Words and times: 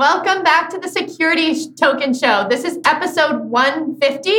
Welcome 0.00 0.42
back 0.42 0.70
to 0.70 0.78
the 0.78 0.88
Security 0.88 1.54
Token 1.74 2.14
Show. 2.14 2.46
This 2.48 2.64
is 2.64 2.78
episode 2.86 3.44
150. 3.44 4.30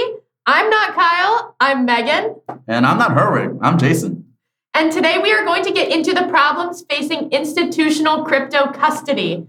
I'm 0.47 0.67
not 0.71 0.95
Kyle, 0.95 1.55
I'm 1.59 1.85
Megan. 1.85 2.35
And 2.67 2.83
I'm 2.83 2.97
not 2.97 3.11
Herwig, 3.11 3.59
I'm 3.61 3.77
Jason. 3.77 4.25
And 4.73 4.91
today 4.91 5.19
we 5.19 5.31
are 5.31 5.45
going 5.45 5.63
to 5.65 5.71
get 5.71 5.91
into 5.91 6.15
the 6.15 6.23
problems 6.29 6.83
facing 6.89 7.31
institutional 7.31 8.25
crypto 8.25 8.71
custody. 8.71 9.45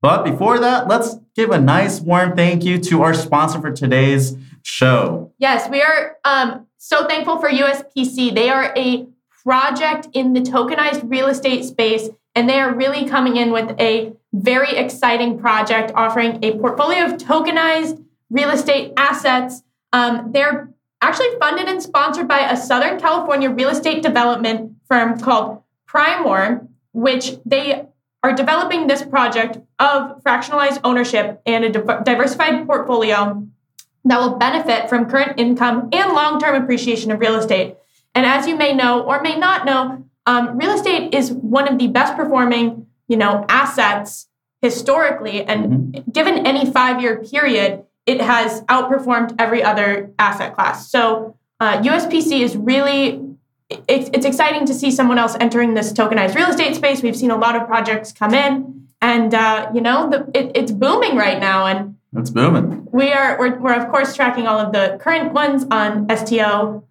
But 0.00 0.22
before 0.22 0.60
that, 0.60 0.86
let's 0.86 1.16
give 1.34 1.50
a 1.50 1.60
nice 1.60 2.00
warm 2.00 2.36
thank 2.36 2.62
you 2.62 2.78
to 2.82 3.02
our 3.02 3.12
sponsor 3.12 3.60
for 3.60 3.72
today's 3.72 4.36
show. 4.62 5.32
Yes, 5.38 5.68
we 5.68 5.82
are 5.82 6.18
um, 6.24 6.68
so 6.78 7.08
thankful 7.08 7.40
for 7.40 7.50
USPC. 7.50 8.32
They 8.32 8.48
are 8.48 8.72
a 8.76 9.08
project 9.42 10.06
in 10.12 10.34
the 10.34 10.40
tokenized 10.40 11.10
real 11.10 11.26
estate 11.26 11.64
space, 11.64 12.10
and 12.36 12.48
they 12.48 12.60
are 12.60 12.72
really 12.72 13.08
coming 13.08 13.36
in 13.36 13.50
with 13.50 13.74
a 13.80 14.12
very 14.32 14.76
exciting 14.76 15.38
project 15.38 15.90
offering 15.94 16.38
a 16.44 16.58
portfolio 16.58 17.06
of 17.06 17.12
tokenized 17.14 18.04
real 18.30 18.50
estate 18.50 18.92
assets. 18.98 19.62
Um, 19.92 20.30
they're 20.32 20.68
actually 21.00 21.30
funded 21.40 21.66
and 21.66 21.82
sponsored 21.82 22.28
by 22.28 22.40
a 22.40 22.56
Southern 22.56 23.00
California 23.00 23.48
real 23.48 23.70
estate 23.70 24.02
development 24.02 24.76
firm 24.86 25.18
called 25.18 25.62
Primor, 25.88 26.68
which 26.92 27.36
they 27.46 27.86
are 28.22 28.32
developing 28.34 28.86
this 28.86 29.02
project 29.02 29.56
of 29.78 30.22
fractionalized 30.22 30.80
ownership 30.84 31.40
and 31.46 31.64
a 31.64 31.70
diversified 32.02 32.66
portfolio 32.66 33.46
that 34.04 34.20
will 34.20 34.36
benefit 34.36 34.88
from 34.90 35.08
current 35.08 35.38
income 35.40 35.88
and 35.92 36.12
long 36.12 36.38
term 36.38 36.62
appreciation 36.62 37.10
of 37.10 37.20
real 37.20 37.36
estate. 37.36 37.76
And 38.14 38.26
as 38.26 38.46
you 38.46 38.56
may 38.56 38.74
know 38.74 39.02
or 39.02 39.22
may 39.22 39.36
not 39.38 39.64
know, 39.64 40.04
um, 40.26 40.58
real 40.58 40.72
estate 40.72 41.14
is 41.14 41.32
one 41.32 41.68
of 41.68 41.78
the 41.78 41.86
best 41.86 42.16
performing, 42.16 42.86
you 43.08 43.16
know, 43.16 43.44
assets 43.48 44.28
historically. 44.60 45.44
And 45.44 45.64
mm-hmm. 45.94 46.10
given 46.10 46.46
any 46.46 46.70
five 46.70 47.00
year 47.00 47.22
period, 47.22 47.84
it 48.04 48.20
has 48.20 48.62
outperformed 48.62 49.34
every 49.38 49.62
other 49.62 50.12
asset 50.18 50.54
class. 50.54 50.90
So 50.90 51.36
uh, 51.60 51.80
USPC 51.80 52.40
is 52.40 52.56
really 52.56 53.22
it's, 53.88 54.10
it's 54.12 54.24
exciting 54.24 54.64
to 54.66 54.74
see 54.74 54.92
someone 54.92 55.18
else 55.18 55.36
entering 55.40 55.74
this 55.74 55.92
tokenized 55.92 56.36
real 56.36 56.48
estate 56.48 56.76
space. 56.76 57.02
We've 57.02 57.16
seen 57.16 57.32
a 57.32 57.36
lot 57.36 57.56
of 57.56 57.66
projects 57.66 58.12
come 58.12 58.32
in, 58.32 58.88
and 59.00 59.34
uh, 59.34 59.70
you 59.74 59.80
know 59.80 60.08
the, 60.08 60.30
it, 60.38 60.52
it's 60.54 60.70
booming 60.70 61.16
right 61.16 61.40
now. 61.40 61.66
And 61.66 61.96
it's 62.16 62.30
booming. 62.30 62.86
We 62.92 63.12
are 63.12 63.36
we're, 63.38 63.58
we're 63.58 63.74
of 63.74 63.90
course 63.90 64.14
tracking 64.14 64.46
all 64.46 64.58
of 64.58 64.72
the 64.72 64.98
current 65.00 65.32
ones 65.32 65.66
on 65.70 66.06
STO 66.16 66.84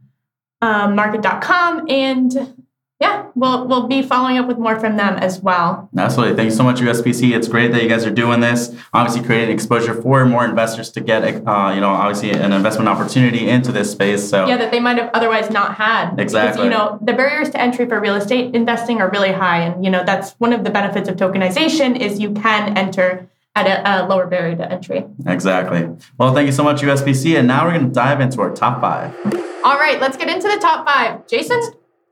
um, 0.61 0.95
market.com 0.95 1.85
and 1.89 2.54
yeah, 3.01 3.27
we'll 3.35 3.67
we'll 3.67 3.87
be 3.87 4.01
following 4.01 4.37
up 4.37 4.47
with 4.47 4.57
more 4.57 4.79
from 4.79 4.95
them 4.95 5.15
as 5.15 5.41
well. 5.41 5.89
Absolutely. 5.97 6.35
Thank 6.35 6.51
you 6.51 6.55
so 6.55 6.63
much, 6.63 6.79
USPC. 6.79 7.35
It's 7.35 7.49
great 7.49 7.73
that 7.73 7.83
you 7.83 7.89
guys 7.89 8.05
are 8.05 8.11
doing 8.11 8.39
this. 8.39 8.73
Obviously, 8.93 9.25
creating 9.25 9.53
exposure 9.53 10.01
for 10.01 10.25
more 10.25 10.45
investors 10.45 10.89
to 10.91 11.01
get, 11.01 11.23
uh, 11.23 11.71
you 11.75 11.81
know, 11.81 11.89
obviously 11.89 12.31
an 12.31 12.53
investment 12.53 12.87
opportunity 12.87 13.49
into 13.49 13.73
this 13.73 13.91
space. 13.91 14.29
So 14.29 14.47
yeah, 14.47 14.55
that 14.57 14.71
they 14.71 14.79
might 14.79 14.97
have 14.97 15.09
otherwise 15.13 15.49
not 15.49 15.75
had. 15.75 16.17
Exactly. 16.17 16.51
Because, 16.51 16.63
you 16.63 16.69
know, 16.69 16.97
the 17.01 17.13
barriers 17.13 17.49
to 17.49 17.59
entry 17.59 17.85
for 17.85 17.99
real 17.99 18.15
estate 18.15 18.55
investing 18.55 19.01
are 19.01 19.09
really 19.09 19.33
high, 19.33 19.59
and 19.59 19.83
you 19.83 19.91
know 19.91 20.03
that's 20.05 20.31
one 20.33 20.53
of 20.53 20.63
the 20.63 20.69
benefits 20.69 21.09
of 21.09 21.17
tokenization 21.17 21.99
is 21.99 22.19
you 22.19 22.31
can 22.31 22.77
enter 22.77 23.27
at 23.55 23.67
a, 23.67 24.05
a 24.05 24.07
lower 24.07 24.27
barrier 24.27 24.55
to 24.55 24.71
entry. 24.71 25.05
Exactly. 25.25 25.89
Well, 26.17 26.33
thank 26.33 26.45
you 26.45 26.51
so 26.51 26.63
much, 26.63 26.81
USPC. 26.81 27.37
And 27.37 27.47
now 27.47 27.65
we're 27.65 27.73
going 27.73 27.87
to 27.87 27.93
dive 27.93 28.19
into 28.19 28.41
our 28.41 28.53
top 28.53 28.81
five. 28.81 29.15
All 29.63 29.77
right, 29.77 29.99
let's 29.99 30.17
get 30.17 30.27
into 30.27 30.47
the 30.47 30.57
top 30.57 30.85
five. 30.85 31.25
Jason, 31.27 31.61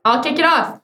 I'll 0.04 0.22
kick 0.22 0.38
it 0.38 0.44
off. 0.44 0.80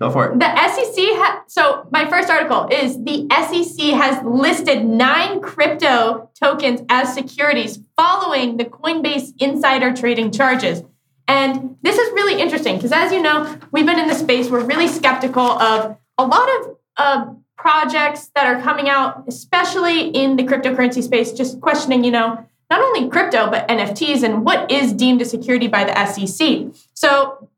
Go 0.00 0.10
for 0.10 0.32
it. 0.32 0.38
The 0.38 0.68
SEC, 0.68 0.96
ha- 0.96 1.44
so 1.46 1.86
my 1.92 2.08
first 2.10 2.28
article 2.28 2.68
is 2.72 2.96
the 3.04 3.28
SEC 3.30 3.94
has 3.94 4.22
listed 4.24 4.84
nine 4.84 5.40
crypto 5.40 6.30
tokens 6.34 6.80
as 6.88 7.14
securities 7.14 7.78
following 7.96 8.56
the 8.56 8.64
Coinbase 8.64 9.32
insider 9.38 9.94
trading 9.94 10.32
charges. 10.32 10.82
And 11.28 11.76
this 11.82 11.96
is 11.96 12.12
really 12.14 12.40
interesting 12.42 12.76
because, 12.76 12.90
as 12.90 13.12
you 13.12 13.22
know, 13.22 13.56
we've 13.70 13.86
been 13.86 13.98
in 13.98 14.08
the 14.08 14.14
space, 14.14 14.50
we're 14.50 14.64
really 14.64 14.88
skeptical 14.88 15.42
of 15.62 15.96
a 16.18 16.26
lot 16.26 16.48
of 16.60 16.76
uh, 16.96 17.26
projects 17.56 18.30
that 18.34 18.44
are 18.44 18.60
coming 18.60 18.88
out, 18.88 19.24
especially 19.28 20.08
in 20.08 20.34
the 20.36 20.42
cryptocurrency 20.42 21.02
space, 21.02 21.32
just 21.32 21.60
questioning, 21.60 22.02
you 22.02 22.10
know, 22.10 22.44
not 22.70 22.80
only 22.80 23.08
crypto, 23.08 23.48
but 23.48 23.68
NFTs 23.68 24.24
and 24.24 24.44
what 24.44 24.70
is 24.70 24.92
deemed 24.92 25.22
a 25.22 25.24
security 25.24 25.68
by 25.68 25.84
the 25.84 26.06
SEC. 26.06 26.74
So 26.94 27.48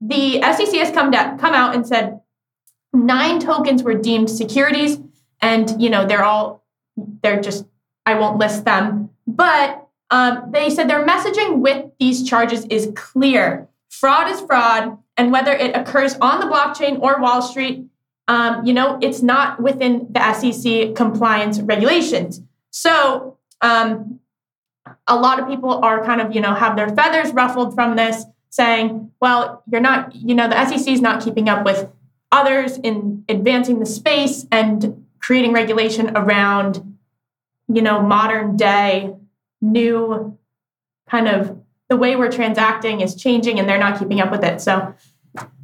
the 0.00 0.40
SEC 0.40 0.74
has 0.76 0.90
come, 0.92 1.10
down, 1.10 1.38
come 1.38 1.54
out 1.54 1.74
and 1.74 1.86
said 1.86 2.20
nine 2.92 3.40
tokens 3.40 3.82
were 3.82 3.94
deemed 3.94 4.30
securities, 4.30 4.98
and 5.40 5.80
you 5.80 5.90
know 5.90 6.06
they're 6.06 6.24
all 6.24 6.64
they're 7.22 7.40
just 7.40 7.64
I 8.06 8.14
won't 8.14 8.38
list 8.38 8.64
them, 8.64 9.10
but 9.26 9.86
um, 10.10 10.50
they 10.50 10.70
said 10.70 10.88
their 10.88 11.06
messaging 11.06 11.58
with 11.58 11.86
these 11.98 12.28
charges 12.28 12.64
is 12.66 12.90
clear. 12.94 13.68
Fraud 13.90 14.30
is 14.30 14.40
fraud, 14.40 14.98
and 15.16 15.32
whether 15.32 15.52
it 15.52 15.76
occurs 15.76 16.16
on 16.20 16.40
the 16.40 16.46
blockchain 16.46 17.00
or 17.00 17.20
Wall 17.20 17.42
Street, 17.42 17.84
um, 18.28 18.64
you 18.64 18.72
know, 18.72 18.98
it's 19.02 19.22
not 19.22 19.60
within 19.60 20.06
the 20.10 20.32
SEC 20.34 20.94
compliance 20.94 21.60
regulations. 21.60 22.40
So 22.70 23.38
um, 23.60 24.20
a 25.06 25.16
lot 25.16 25.40
of 25.40 25.48
people 25.48 25.82
are 25.84 26.04
kind 26.04 26.20
of, 26.20 26.34
you 26.34 26.40
know, 26.40 26.54
have 26.54 26.76
their 26.76 26.88
feathers 26.90 27.32
ruffled 27.32 27.74
from 27.74 27.96
this 27.96 28.24
saying, 28.50 29.10
well, 29.20 29.62
you're 29.70 29.80
not, 29.80 30.14
you 30.14 30.34
know, 30.34 30.48
the 30.48 30.66
SEC 30.66 30.88
is 30.88 31.00
not 31.00 31.22
keeping 31.22 31.48
up 31.48 31.64
with 31.64 31.90
others 32.32 32.78
in 32.78 33.24
advancing 33.28 33.78
the 33.78 33.86
space 33.86 34.46
and 34.50 35.06
creating 35.20 35.52
regulation 35.52 36.16
around, 36.16 36.98
you 37.68 37.82
know, 37.82 38.00
modern 38.00 38.56
day, 38.56 39.14
new 39.60 40.38
kind 41.08 41.28
of 41.28 41.58
the 41.88 41.96
way 41.96 42.16
we're 42.16 42.30
transacting 42.30 43.00
is 43.00 43.14
changing 43.14 43.58
and 43.58 43.68
they're 43.68 43.78
not 43.78 43.98
keeping 43.98 44.20
up 44.20 44.30
with 44.30 44.44
it. 44.44 44.60
So 44.60 44.94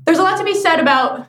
there's 0.04 0.18
a 0.18 0.22
lot 0.22 0.38
to 0.38 0.44
be 0.44 0.54
said 0.54 0.80
about 0.80 1.28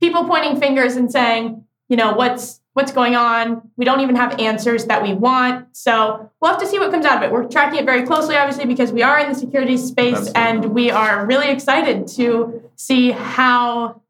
people 0.00 0.24
pointing 0.24 0.58
fingers 0.58 0.96
and 0.96 1.10
saying, 1.10 1.64
you 1.88 1.96
know, 1.96 2.12
what's 2.12 2.59
what's 2.74 2.92
going 2.92 3.16
on. 3.16 3.70
We 3.76 3.84
don't 3.84 4.00
even 4.00 4.16
have 4.16 4.38
answers 4.38 4.84
that 4.86 5.02
we 5.02 5.12
want. 5.12 5.76
So 5.76 6.30
we'll 6.40 6.52
have 6.52 6.60
to 6.60 6.66
see 6.66 6.78
what 6.78 6.90
comes 6.90 7.04
out 7.04 7.16
of 7.18 7.22
it. 7.24 7.32
We're 7.32 7.48
tracking 7.48 7.80
it 7.80 7.84
very 7.84 8.04
closely, 8.06 8.36
obviously, 8.36 8.66
because 8.66 8.92
we 8.92 9.02
are 9.02 9.18
in 9.18 9.28
the 9.28 9.34
security 9.34 9.76
space 9.76 10.16
Absolutely. 10.16 10.42
and 10.42 10.64
we 10.66 10.90
are 10.90 11.26
really 11.26 11.50
excited 11.50 12.06
to 12.08 12.62
see 12.76 13.10
how 13.10 14.00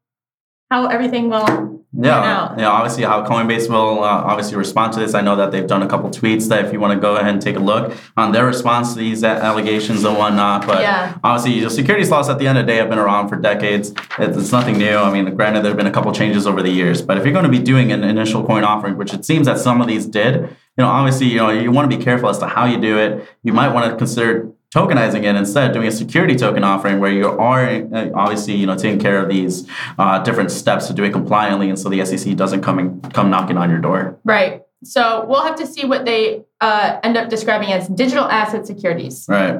how 0.71 0.87
everything 0.87 1.29
will 1.29 1.81
yeah, 1.93 2.55
yeah. 2.57 2.69
Obviously, 2.69 3.03
how 3.03 3.25
Coinbase 3.27 3.69
will 3.69 4.01
uh, 4.01 4.07
obviously 4.07 4.55
respond 4.55 4.93
to 4.93 4.99
this. 5.01 5.13
I 5.13 5.19
know 5.19 5.35
that 5.35 5.51
they've 5.51 5.67
done 5.67 5.83
a 5.83 5.87
couple 5.87 6.09
tweets 6.09 6.47
that 6.47 6.63
if 6.63 6.71
you 6.71 6.79
want 6.79 6.93
to 6.93 6.99
go 7.01 7.17
ahead 7.17 7.33
and 7.33 7.41
take 7.41 7.57
a 7.57 7.59
look 7.59 7.93
on 8.15 8.31
their 8.31 8.45
response 8.45 8.93
to 8.93 8.99
these 8.99 9.25
allegations 9.25 10.05
and 10.05 10.17
whatnot. 10.17 10.65
But 10.65 10.81
yeah. 10.81 11.17
obviously, 11.21 11.59
the 11.59 11.69
securities 11.69 12.09
laws 12.09 12.29
at 12.29 12.39
the 12.39 12.47
end 12.47 12.57
of 12.57 12.65
the 12.65 12.71
day 12.71 12.77
have 12.77 12.89
been 12.89 12.97
around 12.97 13.27
for 13.27 13.35
decades. 13.35 13.89
It's, 14.17 14.37
it's 14.37 14.53
nothing 14.53 14.77
new. 14.77 14.95
I 14.95 15.11
mean, 15.11 15.35
granted, 15.35 15.63
there 15.63 15.71
have 15.71 15.77
been 15.77 15.85
a 15.85 15.91
couple 15.91 16.13
changes 16.13 16.47
over 16.47 16.63
the 16.63 16.71
years. 16.71 17.01
But 17.01 17.17
if 17.17 17.25
you're 17.25 17.33
going 17.33 17.43
to 17.43 17.51
be 17.51 17.59
doing 17.59 17.91
an 17.91 18.05
initial 18.05 18.45
coin 18.45 18.63
offering, 18.63 18.95
which 18.95 19.13
it 19.13 19.25
seems 19.25 19.47
that 19.47 19.59
some 19.59 19.81
of 19.81 19.87
these 19.87 20.05
did, 20.05 20.35
you 20.35 20.47
know, 20.77 20.87
obviously, 20.87 21.27
you 21.27 21.39
know, 21.39 21.49
you 21.49 21.71
want 21.71 21.91
to 21.91 21.97
be 21.97 22.01
careful 22.01 22.29
as 22.29 22.37
to 22.37 22.47
how 22.47 22.63
you 22.63 22.79
do 22.79 22.97
it. 22.97 23.27
You 23.43 23.51
might 23.51 23.73
want 23.73 23.91
to 23.91 23.97
consider 23.97 24.49
tokenizing 24.73 25.23
it 25.23 25.35
instead 25.35 25.73
doing 25.73 25.87
a 25.87 25.91
security 25.91 26.35
token 26.35 26.63
offering 26.63 26.99
where 26.99 27.11
you 27.11 27.27
are 27.27 27.65
uh, 27.67 28.09
obviously 28.15 28.55
you 28.55 28.65
know 28.65 28.75
taking 28.75 28.99
care 28.99 29.21
of 29.21 29.29
these 29.29 29.67
uh, 29.99 30.19
different 30.19 30.49
steps 30.49 30.87
to 30.87 30.93
do 30.93 31.03
it 31.03 31.11
compliantly 31.11 31.69
and 31.69 31.77
so 31.77 31.89
the 31.89 32.03
sec 32.05 32.35
doesn't 32.35 32.61
come 32.61 32.79
and 32.79 33.13
come 33.13 33.29
knocking 33.29 33.57
on 33.57 33.69
your 33.69 33.79
door. 33.79 34.17
Right. 34.23 34.63
So 34.83 35.25
we'll 35.27 35.43
have 35.43 35.57
to 35.57 35.67
see 35.67 35.85
what 35.85 36.05
they 36.05 36.43
uh, 36.59 36.99
end 37.03 37.15
up 37.17 37.29
describing 37.29 37.71
as 37.71 37.87
digital 37.89 38.23
asset 38.23 38.65
securities. 38.65 39.25
Right. 39.27 39.59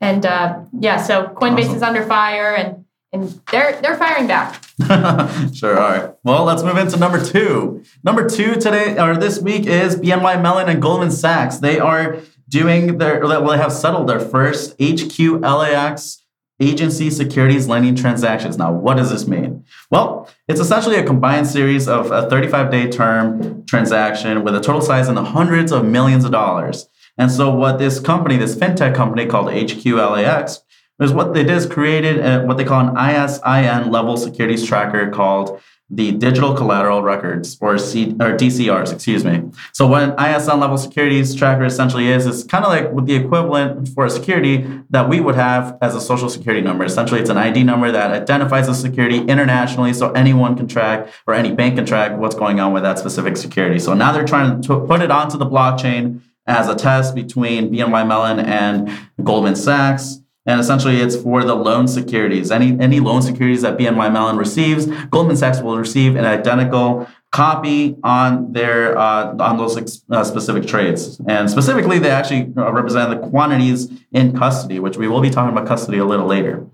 And 0.00 0.24
uh, 0.24 0.60
yeah 0.78 1.02
so 1.02 1.26
coinbase 1.26 1.64
awesome. 1.64 1.76
is 1.76 1.82
under 1.82 2.06
fire 2.06 2.54
and 2.54 2.84
and 3.12 3.40
they're 3.50 3.80
they're 3.80 3.96
firing 3.96 4.28
back. 4.28 4.60
Sure 5.54 5.78
all 5.78 5.90
right 5.90 6.10
well 6.22 6.44
let's 6.44 6.62
move 6.62 6.76
into 6.76 6.96
number 6.96 7.24
two. 7.24 7.82
Number 8.04 8.28
two 8.28 8.54
today 8.54 8.96
or 8.98 9.16
this 9.16 9.40
week 9.40 9.66
is 9.66 9.96
bny 9.96 10.40
mellon 10.40 10.68
and 10.68 10.80
goldman 10.80 11.10
sachs. 11.10 11.58
They 11.58 11.80
are 11.80 12.20
doing 12.48 12.98
their 12.98 13.20
well 13.20 13.50
they 13.50 13.56
have 13.56 13.72
settled 13.72 14.08
their 14.08 14.20
first 14.20 14.74
HQ 14.80 15.18
LAX 15.40 16.24
agency 16.60 17.10
securities 17.10 17.66
lending 17.66 17.96
transactions. 17.96 18.56
Now, 18.56 18.72
what 18.72 18.96
does 18.96 19.10
this 19.10 19.26
mean? 19.26 19.64
Well, 19.90 20.30
it's 20.46 20.60
essentially 20.60 20.96
a 20.96 21.04
combined 21.04 21.46
series 21.46 21.88
of 21.88 22.12
a 22.12 22.28
35 22.28 22.70
day 22.70 22.88
term 22.88 23.64
transaction 23.66 24.44
with 24.44 24.54
a 24.54 24.60
total 24.60 24.80
size 24.80 25.08
in 25.08 25.14
the 25.14 25.24
hundreds 25.24 25.72
of 25.72 25.84
millions 25.84 26.24
of 26.24 26.30
dollars. 26.30 26.88
And 27.18 27.30
so, 27.30 27.54
what 27.54 27.78
this 27.78 28.00
company, 28.00 28.36
this 28.36 28.56
fintech 28.56 28.94
company 28.94 29.26
called 29.26 29.48
HQLAX, 29.48 30.60
is 31.00 31.12
what 31.12 31.34
they 31.34 31.42
did 31.42 31.56
is 31.56 31.66
created 31.66 32.24
a, 32.24 32.44
what 32.44 32.56
they 32.56 32.64
call 32.64 32.88
an 32.88 32.96
ISIN 32.96 33.90
level 33.90 34.16
securities 34.16 34.66
tracker 34.66 35.10
called 35.10 35.60
the 35.90 36.12
digital 36.12 36.54
collateral 36.54 37.02
records 37.02 37.58
or 37.60 37.76
C 37.76 38.12
or 38.12 38.36
DCRs, 38.36 38.92
excuse 38.92 39.24
me. 39.24 39.42
So 39.72 39.86
what 39.86 40.02
an 40.02 40.12
ISIN 40.12 40.58
level 40.58 40.78
securities 40.78 41.34
tracker 41.34 41.64
essentially 41.64 42.08
is, 42.08 42.26
is 42.26 42.42
kind 42.44 42.64
of 42.64 42.70
like 42.70 42.90
with 42.92 43.06
the 43.06 43.14
equivalent 43.14 43.88
for 43.88 44.06
a 44.06 44.10
security 44.10 44.66
that 44.90 45.08
we 45.08 45.20
would 45.20 45.34
have 45.34 45.76
as 45.82 45.94
a 45.94 46.00
social 46.00 46.30
security 46.30 46.62
number. 46.62 46.84
Essentially, 46.84 47.20
it's 47.20 47.30
an 47.30 47.36
ID 47.36 47.64
number 47.64 47.92
that 47.92 48.10
identifies 48.10 48.66
a 48.66 48.74
security 48.74 49.18
internationally 49.18 49.92
so 49.92 50.10
anyone 50.12 50.56
can 50.56 50.66
track 50.66 51.08
or 51.26 51.34
any 51.34 51.52
bank 51.52 51.76
can 51.76 51.84
track 51.84 52.16
what's 52.18 52.34
going 52.34 52.60
on 52.60 52.72
with 52.72 52.82
that 52.82 52.98
specific 52.98 53.36
security. 53.36 53.78
So 53.78 53.92
now 53.92 54.10
they're 54.10 54.24
trying 54.24 54.62
to 54.62 54.80
put 54.86 55.02
it 55.02 55.10
onto 55.10 55.36
the 55.36 55.46
blockchain 55.46 56.22
as 56.46 56.68
a 56.68 56.74
test 56.74 57.14
between 57.14 57.70
BNY 57.70 58.06
Mellon 58.06 58.40
and 58.40 58.90
Goldman 59.22 59.56
Sachs. 59.56 60.20
And 60.46 60.60
essentially, 60.60 61.00
it's 61.00 61.16
for 61.16 61.42
the 61.42 61.54
loan 61.54 61.88
securities. 61.88 62.50
Any 62.50 62.78
any 62.78 63.00
loan 63.00 63.22
securities 63.22 63.62
that 63.62 63.78
BNY 63.78 64.12
Mellon 64.12 64.36
receives, 64.36 64.86
Goldman 65.06 65.36
Sachs 65.36 65.60
will 65.60 65.78
receive 65.78 66.16
an 66.16 66.26
identical 66.26 67.08
copy 67.32 67.96
on 68.04 68.52
their 68.52 68.96
uh, 68.96 69.34
on 69.38 69.56
those 69.56 70.02
uh, 70.10 70.22
specific 70.22 70.66
trades. 70.66 71.20
And 71.26 71.50
specifically, 71.50 71.98
they 71.98 72.10
actually 72.10 72.52
uh, 72.56 72.70
represent 72.72 73.10
the 73.10 73.26
quantities 73.28 73.90
in 74.12 74.36
custody, 74.36 74.78
which 74.80 74.98
we 74.98 75.08
will 75.08 75.22
be 75.22 75.30
talking 75.30 75.56
about 75.56 75.66
custody 75.66 75.98
a 75.98 76.04
little 76.04 76.26
later. 76.26 76.66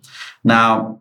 Now, 0.42 1.00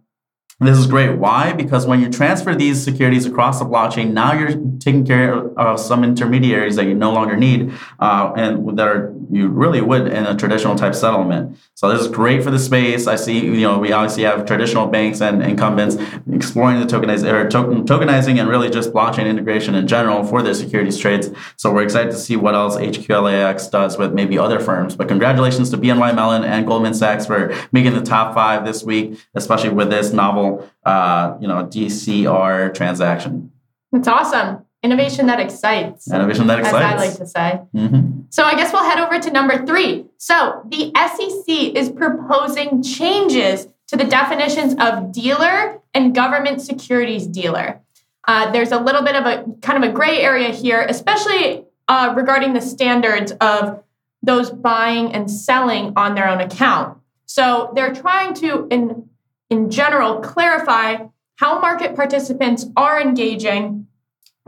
this 0.61 0.77
is 0.77 0.87
great. 0.87 1.17
Why? 1.17 1.53
Because 1.53 1.87
when 1.87 2.01
you 2.01 2.09
transfer 2.09 2.53
these 2.53 2.83
securities 2.83 3.25
across 3.25 3.59
the 3.59 3.65
blockchain, 3.65 4.11
now 4.11 4.33
you're 4.33 4.55
taking 4.79 5.05
care 5.05 5.33
of 5.57 5.79
some 5.79 6.03
intermediaries 6.03 6.75
that 6.75 6.85
you 6.85 6.93
no 6.93 7.11
longer 7.13 7.37
need, 7.37 7.73
uh, 7.99 8.33
and 8.35 8.77
that 8.77 8.87
are 8.87 9.13
you 9.31 9.47
really 9.47 9.81
would 9.81 10.07
in 10.07 10.25
a 10.25 10.35
traditional 10.35 10.75
type 10.75 10.95
settlement. 10.95 11.57
So 11.75 11.89
this 11.89 12.01
is 12.01 12.07
great 12.07 12.43
for 12.43 12.51
the 12.51 12.59
space. 12.59 13.07
I 13.07 13.15
see, 13.15 13.39
you 13.39 13.61
know, 13.61 13.77
we 13.77 13.91
obviously 13.91 14.23
have 14.23 14.45
traditional 14.45 14.87
banks 14.87 15.21
and 15.21 15.43
incumbents 15.43 15.97
exploring 16.31 16.79
the 16.79 16.85
tokeniz- 16.85 17.49
token- 17.49 17.85
tokenizing 17.85 18.39
and 18.39 18.49
really 18.49 18.69
just 18.69 18.91
blockchain 18.91 19.27
integration 19.27 19.75
in 19.75 19.87
general 19.87 20.23
for 20.23 20.41
their 20.41 20.53
securities 20.53 20.97
trades. 20.97 21.29
So 21.57 21.71
we're 21.71 21.83
excited 21.83 22.11
to 22.11 22.17
see 22.17 22.35
what 22.35 22.55
else 22.55 22.75
HQLAX 22.75 23.69
does 23.69 23.97
with 23.97 24.13
maybe 24.13 24.37
other 24.37 24.59
firms. 24.59 24.95
But 24.95 25.07
congratulations 25.07 25.69
to 25.71 25.77
BNY 25.77 26.15
Mellon 26.15 26.43
and 26.43 26.65
Goldman 26.65 26.93
Sachs 26.93 27.25
for 27.25 27.53
making 27.71 27.93
the 27.93 28.01
top 28.01 28.33
five 28.33 28.65
this 28.65 28.83
week, 28.83 29.19
especially 29.35 29.69
with 29.69 29.89
this 29.89 30.11
novel, 30.11 30.67
uh, 30.85 31.37
you 31.39 31.47
know, 31.47 31.65
DCR 31.65 32.73
transaction. 32.73 33.51
That's 33.91 34.07
awesome. 34.07 34.65
Innovation 34.81 35.25
that 35.25 35.39
excites. 35.39 36.09
Innovation 36.11 36.47
that 36.47 36.59
excites. 36.59 36.75
As 36.75 36.83
I 36.83 36.95
like 36.95 37.17
to 37.17 37.25
say. 37.27 37.61
Mm-hmm. 37.75 38.21
So 38.29 38.43
I 38.43 38.55
guess 38.55 38.71
we'll 38.71 38.83
head 38.83 38.99
over 38.99 39.19
to 39.19 39.31
number 39.31 39.65
three. 39.65 40.05
So 40.17 40.61
the 40.69 40.91
SEC 40.95 41.75
is 41.75 41.89
proposing 41.89 42.81
changes 42.81 43.67
to 43.87 43.97
the 43.97 44.05
definitions 44.05 44.75
of 44.79 45.11
dealer 45.11 45.81
and 45.93 46.15
government 46.15 46.61
securities 46.61 47.27
dealer. 47.27 47.81
Uh, 48.25 48.51
there's 48.51 48.71
a 48.71 48.79
little 48.79 49.01
bit 49.01 49.15
of 49.15 49.25
a 49.25 49.45
kind 49.61 49.83
of 49.83 49.89
a 49.89 49.93
gray 49.93 50.21
area 50.21 50.49
here, 50.49 50.85
especially 50.87 51.65
uh, 51.87 52.13
regarding 52.15 52.53
the 52.53 52.61
standards 52.61 53.33
of 53.41 53.83
those 54.21 54.49
buying 54.49 55.11
and 55.13 55.29
selling 55.29 55.91
on 55.95 56.15
their 56.15 56.29
own 56.29 56.39
account. 56.39 56.97
So 57.25 57.71
they're 57.75 57.93
trying 57.93 58.33
to, 58.35 58.67
in 58.69 59.09
in 59.49 59.71
general, 59.71 60.19
clarify 60.19 60.97
how 61.37 61.59
market 61.59 61.95
participants 61.95 62.67
are 62.77 63.01
engaging 63.01 63.87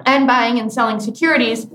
and 0.06 0.28
buying 0.28 0.60
and 0.60 0.72
selling 0.72 1.00
securities. 1.00 1.68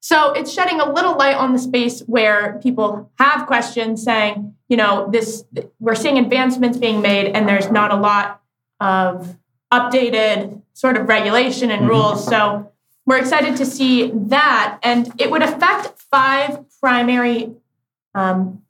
So 0.00 0.32
it's 0.32 0.52
shedding 0.52 0.80
a 0.80 0.92
little 0.92 1.16
light 1.16 1.36
on 1.36 1.52
the 1.52 1.58
space 1.58 2.00
where 2.00 2.58
people 2.62 3.10
have 3.18 3.46
questions 3.46 4.02
saying, 4.02 4.54
you 4.68 4.76
know, 4.76 5.08
this 5.10 5.44
we're 5.78 5.94
seeing 5.94 6.18
advancements 6.18 6.78
being 6.78 7.00
made 7.00 7.26
and 7.28 7.48
there's 7.48 7.70
not 7.70 7.92
a 7.92 7.96
lot 7.96 8.40
of 8.80 9.36
updated 9.72 10.62
sort 10.72 10.96
of 10.96 11.08
regulation 11.08 11.70
and 11.70 11.82
mm-hmm. 11.82 11.90
rules. 11.90 12.26
So 12.26 12.72
we're 13.06 13.18
excited 13.18 13.56
to 13.56 13.66
see 13.66 14.10
that. 14.14 14.78
And 14.82 15.12
it 15.18 15.30
would 15.30 15.42
affect 15.42 16.00
five 16.10 16.64
primary 16.80 17.52
um, 18.14 18.62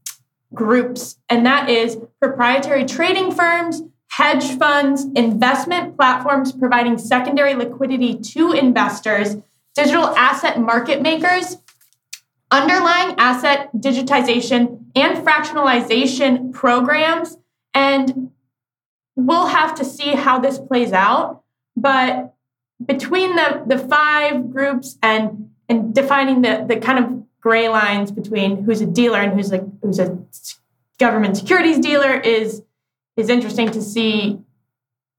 groups, 0.55 1.19
and 1.29 1.47
that 1.47 1.69
is 1.69 1.99
proprietary 2.21 2.85
trading 2.85 3.33
firms, 3.33 3.83
hedge 4.13 4.59
funds, 4.59 5.07
investment 5.17 5.97
platforms 5.97 6.53
providing 6.53 6.99
secondary 6.99 7.55
liquidity 7.55 8.15
to 8.15 8.53
investors, 8.53 9.37
digital 9.75 10.05
asset 10.05 10.61
market 10.61 11.01
makers, 11.01 11.57
underlying 12.51 13.15
asset 13.17 13.71
digitization 13.75 14.85
and 14.95 15.27
fractionalization 15.27 16.53
programs. 16.53 17.39
And 17.73 18.31
we'll 19.17 19.47
have 19.47 19.75
to 19.77 19.85
see 19.85 20.11
how 20.11 20.39
this 20.39 20.59
plays 20.59 20.93
out. 20.93 21.43
But 21.75 22.35
between 22.85 23.35
the, 23.35 23.63
the 23.67 23.79
five 23.79 24.53
groups 24.53 24.99
and, 25.03 25.53
and 25.71 25.95
defining 25.95 26.43
the, 26.43 26.67
the 26.69 26.77
kind 26.77 27.03
of 27.03 27.25
gray 27.41 27.71
lines 27.71 28.11
between 28.11 28.65
who's 28.65 28.83
a 28.83 28.87
dealer 28.87 29.21
and 29.21 29.33
who's 29.33 29.53
a, 29.53 29.67
who's 29.81 29.99
a 29.99 30.19
government 30.99 31.39
securities 31.39 31.79
dealer 31.79 32.21
is 32.21 32.63
is 33.17 33.29
interesting 33.29 33.71
to 33.71 33.83
see, 33.83 34.41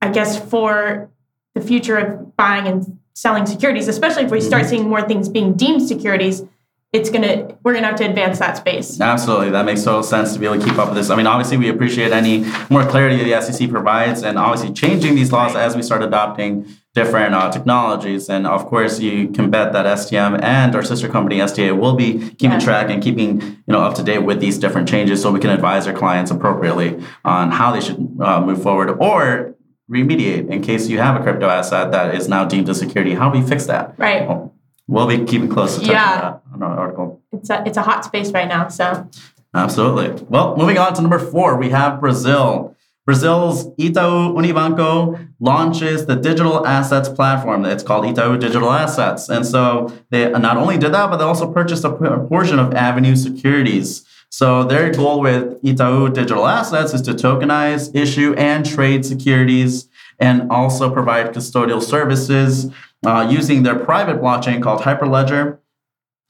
I 0.02 0.10
guess, 0.10 0.40
for 0.50 1.10
the 1.56 1.62
future 1.62 1.98
of 1.98 2.36
buying 2.36 2.68
and 2.68 3.00
selling 3.14 3.46
securities, 3.46 3.88
especially 3.88 4.24
if 4.24 4.32
we 4.32 4.42
start 4.42 4.64
mm-hmm. 4.64 4.70
seeing 4.70 4.90
more 4.90 5.02
things 5.02 5.30
being 5.30 5.54
deemed 5.54 5.88
securities. 5.88 6.44
It's 6.92 7.10
gonna 7.10 7.58
we're 7.64 7.74
gonna 7.74 7.88
have 7.88 7.96
to 7.98 8.06
advance 8.06 8.38
that 8.38 8.58
space. 8.58 9.02
Absolutely, 9.02 9.50
that 9.50 9.66
makes 9.66 9.84
total 9.84 10.04
sense 10.04 10.34
to 10.34 10.40
be 10.40 10.46
able 10.46 10.60
to 10.60 10.66
keep 10.66 10.78
up 10.78 10.90
with 10.90 10.98
this. 10.98 11.10
I 11.10 11.16
mean, 11.16 11.26
obviously, 11.26 11.58
we 11.58 11.70
appreciate 11.70 12.12
any 12.12 12.46
more 12.70 12.88
clarity 12.88 13.24
the 13.24 13.42
SEC 13.42 13.70
provides, 13.70 14.22
and 14.22 14.38
obviously 14.38 14.74
changing 14.74 15.16
these 15.16 15.32
laws 15.32 15.56
as 15.56 15.76
we 15.76 15.82
start 15.82 16.04
adopting 16.04 16.68
different 16.94 17.34
uh, 17.34 17.52
technologies. 17.52 18.30
And 18.30 18.46
of 18.46 18.66
course, 18.68 19.00
you 19.00 19.30
can 19.30 19.50
bet 19.50 19.74
that 19.74 19.86
STM 19.86 20.42
and 20.44 20.76
our 20.76 20.84
sister 20.84 21.10
company 21.10 21.38
SDA 21.38 21.78
will 21.78 21.96
be 21.96 22.20
keeping 22.20 22.52
yeah. 22.52 22.60
track 22.60 22.90
and 22.90 23.02
keeping 23.02 23.42
you 23.42 23.74
know 23.74 23.82
up 23.82 23.96
to 23.96 24.04
date 24.04 24.20
with 24.20 24.40
these 24.40 24.58
different 24.58 24.88
changes, 24.88 25.22
so 25.22 25.32
we 25.32 25.40
can 25.40 25.50
advise 25.50 25.88
our 25.88 25.94
clients 25.94 26.32
appropriately 26.32 27.04
on 27.26 27.52
how 27.52 27.72
they 27.72 27.82
should 27.82 28.18
uh, 28.22 28.42
move 28.42 28.62
forward 28.62 28.90
or 29.00 29.56
remediate 29.90 30.50
in 30.50 30.62
case 30.62 30.88
you 30.88 31.00
have 31.00 31.20
a 31.20 31.24
crypto 31.24 31.48
asset 31.48 31.92
that 31.92 32.16
is 32.16 32.28
now 32.28 32.46
deemed 32.46 32.70
a 32.70 32.76
security. 32.76 33.14
How 33.14 33.30
do 33.30 33.40
we 33.40 33.46
fix 33.46 33.66
that? 33.66 33.98
Right. 33.98 34.28
Well, 34.28 34.54
we'll 34.88 35.08
be 35.08 35.24
keeping 35.26 35.50
close 35.50 35.78
to 35.78 35.86
yeah. 35.86 36.38
on 36.54 36.64
our 36.64 36.78
article. 36.78 37.22
It's 37.32 37.50
a 37.50 37.64
it's 37.66 37.78
a 37.78 37.82
hot 37.82 38.06
space 38.06 38.32
right 38.32 38.48
now. 38.48 38.68
So. 38.68 39.10
Absolutely. 39.56 40.26
Well, 40.30 40.58
moving 40.58 40.80
on 40.80 40.96
to 40.96 41.02
number 41.02 41.20
four, 41.20 41.58
we 41.58 41.70
have 41.70 42.00
Brazil. 42.00 42.73
Brazil's 43.06 43.68
Itaú 43.76 44.34
Unibanco 44.34 45.28
launches 45.42 46.06
the 46.06 46.16
digital 46.16 46.66
assets 46.66 47.10
platform. 47.10 47.66
It's 47.66 47.84
called 47.84 48.06
Itaú 48.06 48.40
Digital 48.40 48.72
Assets. 48.72 49.28
And 49.28 49.46
so 49.46 49.92
they 50.10 50.30
not 50.30 50.56
only 50.56 50.78
did 50.78 50.94
that, 50.94 51.10
but 51.10 51.18
they 51.18 51.26
also 51.26 51.52
purchased 51.52 51.84
a 51.84 51.92
portion 51.92 52.60
of 52.60 52.74
Avenue 52.74 53.16
Securities. 53.18 54.06
So 54.30 54.64
their 54.64 54.90
goal 54.92 55.20
with 55.20 55.62
Itaú 55.64 56.14
Digital 56.14 56.48
Assets 56.48 56.94
is 56.94 57.02
to 57.04 57.14
tokenize, 57.14 57.94
issue, 57.94 58.34
and 58.36 58.66
trade 58.66 59.06
securities 59.06 59.90
and 60.20 60.50
also 60.50 60.90
provide 60.90 61.34
custodial 61.34 61.82
services 61.82 62.72
uh, 63.06 63.28
using 63.30 63.64
their 63.64 63.78
private 63.78 64.22
blockchain 64.22 64.64
called 64.64 64.82
Hyperledger. 64.82 65.60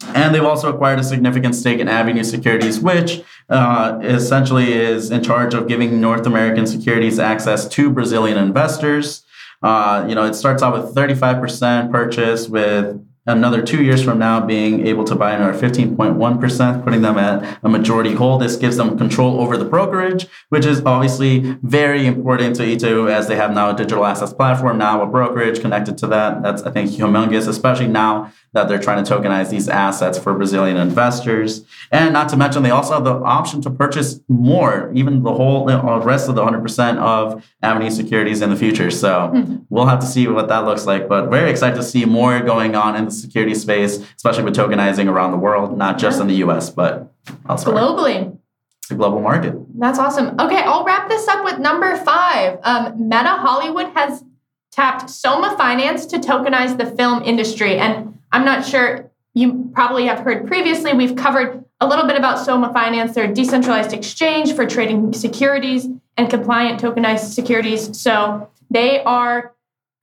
And 0.08 0.34
they've 0.36 0.44
also 0.44 0.74
acquired 0.74 1.00
a 1.00 1.04
significant 1.04 1.56
stake 1.56 1.80
in 1.80 1.88
Avenue 1.88 2.24
Securities, 2.24 2.80
which 2.80 3.24
uh, 3.50 4.00
essentially 4.02 4.74
is 4.74 5.12
in 5.12 5.24
charge 5.24 5.54
of 5.54 5.68
giving 5.68 6.00
North 6.00 6.26
American 6.26 6.66
securities 6.66 7.20
access 7.20 7.68
to 7.70 7.90
Brazilian 7.90 8.38
investors. 8.38 9.24
Uh, 9.62 10.06
you 10.08 10.16
know, 10.16 10.26
it 10.26 10.34
starts 10.34 10.62
out 10.62 10.74
with 10.74 10.94
35% 10.96 11.92
purchase 11.92 12.50
with 12.50 13.00
another 13.26 13.62
two 13.62 13.84
years 13.84 14.04
from 14.04 14.20
now 14.20 14.46
being 14.46 14.86
able 14.86 15.04
to 15.06 15.16
buy 15.16 15.34
another 15.34 15.58
15.1%, 15.58 16.84
putting 16.84 17.02
them 17.02 17.18
at 17.18 17.60
a 17.64 17.70
majority 17.70 18.14
hold. 18.14 18.42
This 18.42 18.58
gives 18.58 18.78
them 18.78 18.98
control 18.98 19.40
over 19.40 19.56
the 19.56 19.66
brokerage, 19.66 20.28
which 20.50 20.66
is 20.66 20.82
obviously 20.86 21.58
very 21.62 22.06
important 22.06 22.56
to 22.58 22.64
Itaú 22.64 23.10
as 23.10 23.28
they 23.28 23.36
have 23.36 23.54
now 23.54 23.70
a 23.70 23.76
digital 23.76 24.06
assets 24.06 24.34
platform, 24.34 24.78
now 24.78 25.02
a 25.02 25.06
brokerage 25.06 25.62
connected 25.62 25.98
to 26.00 26.08
that. 26.08 26.44
That's, 26.44 26.64
I 26.64 26.72
think, 26.72 26.92
humongous, 26.92 27.48
especially 27.48 27.88
now 27.88 28.32
that 28.54 28.68
they're 28.68 28.80
trying 28.80 29.04
to 29.04 29.14
tokenize 29.14 29.50
these 29.50 29.68
assets 29.68 30.18
for 30.18 30.34
Brazilian 30.34 30.78
investors. 30.78 31.66
And 31.92 32.14
not 32.14 32.30
to 32.30 32.38
mention, 32.38 32.64
they 32.64 32.70
also 32.70 32.94
have 32.94 33.04
the 33.04 33.14
option 33.14 33.62
to 33.62 33.70
purchase 33.70 34.20
more, 34.28 34.92
even 34.94 35.24
the 35.24 35.34
whole 35.34 35.70
uh, 35.70 36.00
rest 36.00 36.30
of 36.30 36.36
the 36.36 36.44
100% 36.44 36.98
of 36.98 37.44
Avenue 37.62 37.90
securities 37.90 38.42
in 38.42 38.50
the 38.50 38.56
future. 38.56 38.92
So 38.92 39.32
mm-hmm. 39.34 39.58
we'll 39.70 39.88
have 39.88 40.00
to 40.00 40.06
see 40.06 40.28
what 40.28 40.50
that 40.50 40.66
looks 40.66 40.86
like. 40.86 41.08
But 41.08 41.30
very 41.30 41.50
excited 41.50 41.76
to 41.78 41.84
see 41.84 42.06
more 42.06 42.40
going 42.42 42.76
on 42.76 42.96
in 42.96 43.06
the 43.06 43.12
security 43.22 43.56
space, 43.56 44.00
especially 44.16 44.44
with 44.44 44.56
tokenizing 44.56 45.10
around 45.10 45.32
the 45.32 45.38
world, 45.38 45.78
not 45.78 45.98
just 45.98 46.20
in 46.20 46.28
the 46.28 46.36
US, 46.36 46.70
but 46.70 47.12
elsewhere. 47.50 47.76
Globally. 47.76 48.38
the 48.90 48.96
global 48.96 49.22
market. 49.22 49.56
That's 49.80 50.00
awesome. 50.00 50.36
Okay, 50.40 50.62
I'll 50.62 50.84
wrap 50.84 51.10
this 51.10 51.28
up 51.28 51.44
with 51.46 51.60
number 51.60 51.96
five. 51.98 52.60
Um, 52.64 53.08
Meta 53.10 53.30
Hollywood 53.30 53.88
has 53.96 54.24
tapped 54.72 55.10
Soma 55.10 55.56
Finance 55.58 56.06
to 56.08 56.18
tokenize 56.18 56.78
the 56.78 56.86
film 56.86 57.22
industry. 57.24 57.78
And 57.78 58.20
I'm 58.32 58.44
not 58.44 58.66
sure, 58.66 59.12
you 59.34 59.70
probably 59.74 60.06
have 60.08 60.20
heard 60.20 60.48
previously, 60.48 60.94
we've 60.94 61.16
covered 61.16 61.64
a 61.80 61.88
little 61.88 62.08
bit 62.08 62.18
about 62.18 62.40
Soma 62.40 62.74
Finance. 62.74 63.14
They're 63.14 63.30
a 63.30 63.34
decentralized 63.34 63.94
exchange 63.94 64.54
for 64.56 64.66
trading 64.66 65.14
securities 65.14 65.88
and 66.18 66.30
compliant 66.30 66.82
tokenized 66.82 67.34
securities. 67.34 68.00
So 68.00 68.50
they 68.70 69.04
are 69.04 69.54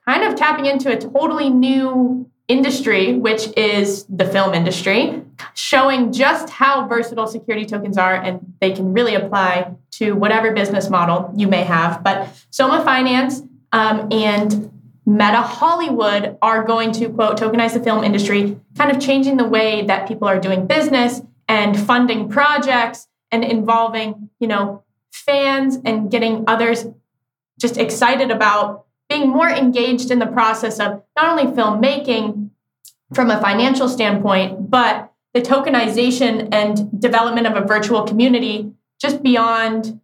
kind 0.07 0.23
of 0.25 0.37
tapping 0.37 0.67
into 0.67 0.91
a 0.91 0.97
totally 0.97 1.51
new 1.51 2.31
industry, 2.51 3.15
which 3.15 3.49
is 3.57 4.05
the 4.07 4.25
film 4.25 4.55
industry, 4.55 5.23
showing 5.55 6.13
just 6.13 6.51
how 6.51 6.87
versatile 6.89 7.27
security 7.27 7.65
tokens 7.65 7.97
are 7.97 8.15
and 8.15 8.55
they 8.61 8.73
can 8.73 8.93
really 8.93 9.15
apply 9.15 9.73
to 9.93 10.13
whatever 10.13 10.53
business 10.53 10.91
model 10.91 11.33
you 11.37 11.47
may 11.47 11.63
have. 11.63 12.03
But 12.03 12.29
Soma 12.51 12.85
Finance 12.85 13.43
um, 13.73 14.09
and 14.11 14.71
Meta 15.07 15.43
Hollywood 15.43 16.37
are 16.43 16.65
going 16.65 16.93
to, 16.93 17.09
quote, 17.09 17.39
tokenize 17.39 17.73
the 17.73 17.83
film 17.83 18.05
industry, 18.05 18.59
kind 18.77 18.91
of 18.91 19.01
changing 19.01 19.37
the 19.37 19.45
way 19.49 19.85
that 19.87 20.09
people 20.09 20.27
are 20.27 20.41
doing 20.41 20.67
business 20.67 21.23
and 21.49 21.79
funding 21.79 22.29
projects 22.29 23.09
and 23.31 23.45
involving, 23.45 24.31
you 24.41 24.49
know, 24.49 24.83
fans 25.13 25.79
and 25.85 26.11
getting 26.11 26.45
others 26.47 26.87
just 27.61 27.77
excited 27.77 28.31
about 28.31 28.87
being 29.09 29.29
more 29.29 29.51
engaged 29.51 30.11
in 30.11 30.21
the 30.21 30.27
process 30.27 30.79
of 30.79 31.03
not 31.17 31.27
only 31.29 31.53
filmmaking 31.53 32.40
from 33.15 33.31
a 33.31 33.41
financial 33.41 33.89
standpoint, 33.89 34.71
but 34.71 35.13
the 35.35 35.41
tokenization 35.41 36.49
and 36.53 37.01
development 37.01 37.47
of 37.47 37.57
a 37.57 37.67
virtual 37.67 38.03
community 38.03 38.73
just 39.01 39.23
beyond, 39.23 40.01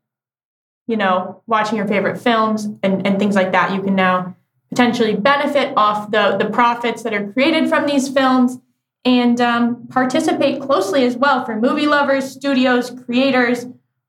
you 0.87 0.97
know, 0.97 1.43
watching 1.47 1.77
your 1.77 1.87
favorite 1.87 2.19
films 2.19 2.65
and, 2.83 3.07
and 3.07 3.19
things 3.19 3.35
like 3.35 3.53
that. 3.53 3.73
You 3.75 3.83
can 3.83 3.95
now 3.95 4.37
potentially 4.69 5.15
benefit 5.15 5.73
off 5.77 6.11
the, 6.11 6.37
the 6.39 6.51
profits 6.51 7.03
that 7.03 7.15
are 7.15 7.33
created 7.33 7.69
from 7.69 7.87
these 7.87 8.09
films 8.09 8.59
and 9.05 9.41
um, 9.41 9.87
participate 9.89 10.61
closely 10.61 11.05
as 11.05 11.17
well 11.17 11.45
for 11.45 11.57
movie 11.61 11.87
lovers, 11.87 12.31
studios, 12.31 12.91
creators, 12.91 13.67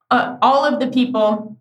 uh, 0.10 0.38
all 0.42 0.66
of 0.66 0.80
the 0.80 0.88
people 0.88 1.57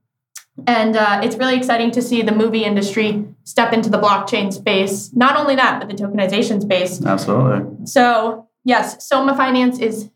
and 0.67 0.97
uh, 0.97 1.21
it's 1.23 1.37
really 1.37 1.57
exciting 1.57 1.91
to 1.93 2.03
see 2.03 2.23
the 2.23 2.33
movie 2.33 2.65
industry 2.65 3.25
step 3.45 3.73
into 3.73 3.91
the 3.91 3.99
blockchain 3.99 4.53
space. 4.53 5.13
Not 5.13 5.37
only 5.37 5.55
that, 5.57 5.81
but 5.81 5.89
the 5.89 5.95
tokenization 5.95 6.63
space. 6.63 7.05
Absolutely. 7.05 7.87
So, 7.87 8.49
yes, 8.65 9.07
Soma 9.07 9.37
Finance 9.37 9.79
is 9.79 10.11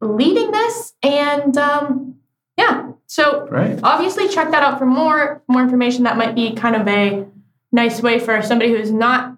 leading 0.00 0.50
this. 0.50 0.92
And 1.02 1.56
um, 1.56 2.16
yeah, 2.58 2.92
so 3.06 3.48
obviously 3.82 4.28
check 4.28 4.50
that 4.50 4.62
out 4.62 4.78
for 4.78 4.86
more, 4.86 5.42
more 5.48 5.62
information. 5.62 6.04
That 6.04 6.16
might 6.16 6.34
be 6.34 6.54
kind 6.54 6.76
of 6.76 6.86
a 6.86 7.26
nice 7.72 8.02
way 8.02 8.18
for 8.18 8.42
somebody 8.42 8.70
who's 8.72 8.92
not 8.92 9.36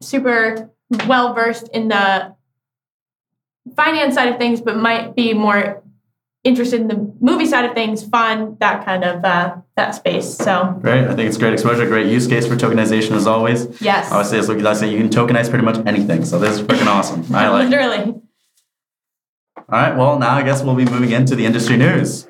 super 0.00 0.70
well 1.08 1.34
versed 1.34 1.68
in 1.68 1.88
the 1.88 2.34
finance 3.74 4.14
side 4.14 4.28
of 4.28 4.38
things, 4.38 4.60
but 4.60 4.76
might 4.76 5.16
be 5.16 5.34
more 5.34 5.82
interested 6.46 6.80
in 6.80 6.88
the 6.88 7.12
movie 7.20 7.46
side 7.46 7.64
of 7.64 7.74
things, 7.74 8.04
fun, 8.04 8.56
that 8.60 8.84
kind 8.84 9.04
of 9.04 9.24
uh, 9.24 9.56
that 9.76 9.94
space. 9.94 10.36
So 10.36 10.78
great. 10.80 11.04
I 11.04 11.14
think 11.14 11.28
it's 11.28 11.36
great 11.36 11.52
exposure, 11.52 11.86
great 11.86 12.06
use 12.06 12.26
case 12.26 12.46
for 12.46 12.54
tokenization 12.54 13.12
as 13.12 13.26
always. 13.26 13.80
Yes. 13.82 14.10
Obviously, 14.10 14.38
as 14.38 14.66
I 14.66 14.72
say, 14.74 14.90
you 14.90 14.98
can 14.98 15.08
tokenize 15.08 15.50
pretty 15.50 15.64
much 15.64 15.84
anything. 15.86 16.24
So 16.24 16.38
this 16.38 16.58
is 16.58 16.62
freaking 16.62 16.86
awesome. 16.86 17.24
I 17.34 17.48
like. 17.48 17.68
Literally. 17.68 18.14
All 19.56 19.64
right. 19.68 19.96
Well, 19.96 20.18
now 20.18 20.34
I 20.34 20.42
guess 20.42 20.62
we'll 20.62 20.76
be 20.76 20.84
moving 20.84 21.10
into 21.10 21.34
the 21.34 21.44
industry 21.44 21.76
news. 21.76 22.28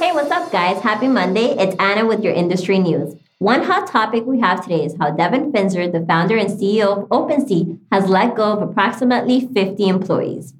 Hey, 0.00 0.10
what's 0.12 0.30
up, 0.30 0.50
guys? 0.50 0.82
Happy 0.82 1.06
Monday. 1.06 1.54
It's 1.58 1.76
Anna 1.78 2.06
with 2.06 2.24
your 2.24 2.32
industry 2.32 2.78
news. 2.78 3.14
One 3.38 3.64
hot 3.64 3.88
topic 3.88 4.24
we 4.24 4.40
have 4.40 4.62
today 4.62 4.84
is 4.84 4.96
how 4.98 5.10
Devin 5.10 5.52
Finzer, 5.52 5.90
the 5.90 6.06
founder 6.06 6.36
and 6.36 6.48
CEO 6.48 7.02
of 7.02 7.08
OpenSea, 7.08 7.78
has 7.90 8.08
let 8.08 8.36
go 8.36 8.52
of 8.52 8.62
approximately 8.62 9.48
50 9.52 9.88
employees. 9.88 10.54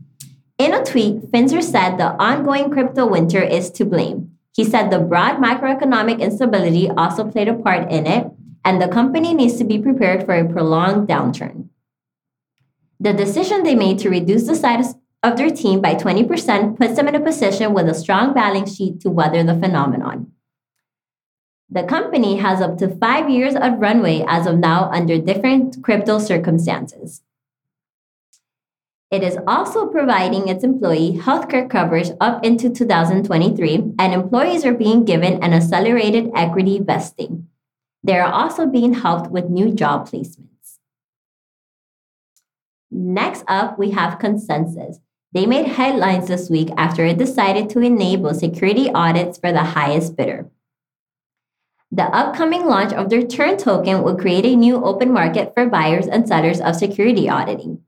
In 0.63 0.75
a 0.75 0.85
tweet, 0.85 1.23
Finzer 1.33 1.61
said 1.61 1.99
the 1.99 2.15
ongoing 2.23 2.71
crypto 2.71 3.05
winter 3.05 3.43
is 3.43 3.69
to 3.73 3.85
blame. 3.85 4.39
He 4.55 4.63
said 4.63 4.93
the 4.93 5.01
broad 5.01 5.39
macroeconomic 5.39 6.21
instability 6.21 6.89
also 6.89 7.29
played 7.29 7.49
a 7.49 7.55
part 7.55 7.91
in 7.91 8.07
it, 8.07 8.31
and 8.65 8.81
the 8.81 8.87
company 8.87 9.35
needs 9.35 9.57
to 9.57 9.65
be 9.65 9.81
prepared 9.81 10.25
for 10.25 10.35
a 10.37 10.49
prolonged 10.49 11.09
downturn. 11.09 11.71
The 13.01 13.13
decision 13.13 13.65
they 13.65 13.75
made 13.75 13.99
to 13.99 14.09
reduce 14.09 14.47
the 14.47 14.55
size 14.55 14.95
of 15.25 15.37
their 15.37 15.51
team 15.51 15.81
by 15.81 15.97
20% 15.97 16.79
puts 16.79 16.95
them 16.95 17.09
in 17.09 17.17
a 17.17 17.21
position 17.21 17.75
with 17.75 17.89
a 17.89 17.95
strong 17.95 18.33
balance 18.33 18.77
sheet 18.77 19.01
to 19.01 19.11
weather 19.11 19.43
the 19.43 19.59
phenomenon. 19.59 20.31
The 21.71 21.83
company 21.83 22.37
has 22.37 22.61
up 22.61 22.79
to 22.79 22.97
five 22.99 23.29
years 23.29 23.57
of 23.57 23.81
runway 23.81 24.25
as 24.29 24.47
of 24.47 24.59
now 24.59 24.89
under 24.93 25.19
different 25.19 25.83
crypto 25.83 26.21
circumstances. 26.21 27.21
It 29.13 29.23
is 29.23 29.37
also 29.47 29.89
providing 29.89 30.49
its 30.49 30.65
employee 30.65 31.19
healthcare 31.21 31.69
coverage 31.69 32.09
up 32.19 32.43
into 32.43 32.71
2023, 32.71 33.93
and 33.99 34.15
employees 34.15 34.65
are 34.65 34.73
being 34.73 35.05
given 35.05 35.35
an 35.45 35.53
accelerated 35.53 36.31
equity 36.35 36.79
vesting. 36.79 37.47
They 38.03 38.19
are 38.19 38.33
also 38.33 38.67
being 38.67 38.95
helped 38.95 39.31
with 39.31 39.51
new 39.51 39.71
job 39.75 40.09
placements. 40.09 40.79
Next 42.91 43.45
up, 43.49 43.79
we 43.79 43.91
have 43.91 44.19
ConsenSys. 44.19 44.97
They 45.33 45.45
made 45.45 45.67
headlines 45.67 46.29
this 46.29 46.49
week 46.49 46.71
after 46.79 47.05
it 47.05 47.19
decided 47.19 47.69
to 47.71 47.81
enable 47.81 48.33
security 48.33 48.91
audits 48.95 49.37
for 49.37 49.53
the 49.53 49.65
highest 49.77 50.17
bidder. 50.17 50.49
The 51.91 52.05
upcoming 52.05 52.65
launch 52.65 52.95
of 52.95 53.11
their 53.11 53.27
Turn 53.27 53.59
token 53.59 54.03
will 54.03 54.17
create 54.17 54.47
a 54.47 54.57
new 54.57 54.83
open 54.83 55.13
market 55.13 55.53
for 55.53 55.67
buyers 55.67 56.07
and 56.07 56.27
sellers 56.27 56.63
of 56.63 56.77
security 56.77 57.29
auditing. 57.29 57.83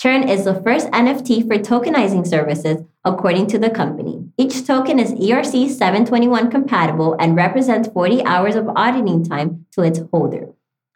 Turn 0.00 0.26
is 0.26 0.44
the 0.44 0.54
first 0.62 0.86
NFT 0.92 1.46
for 1.46 1.58
tokenizing 1.58 2.26
services, 2.26 2.82
according 3.04 3.48
to 3.48 3.58
the 3.58 3.68
company. 3.68 4.24
Each 4.38 4.66
token 4.66 4.98
is 4.98 5.12
ERC 5.12 5.68
721 5.68 6.50
compatible 6.50 7.16
and 7.20 7.36
represents 7.36 7.90
40 7.90 8.24
hours 8.24 8.56
of 8.56 8.70
auditing 8.76 9.22
time 9.22 9.66
to 9.72 9.82
its 9.82 10.00
holder. 10.10 10.48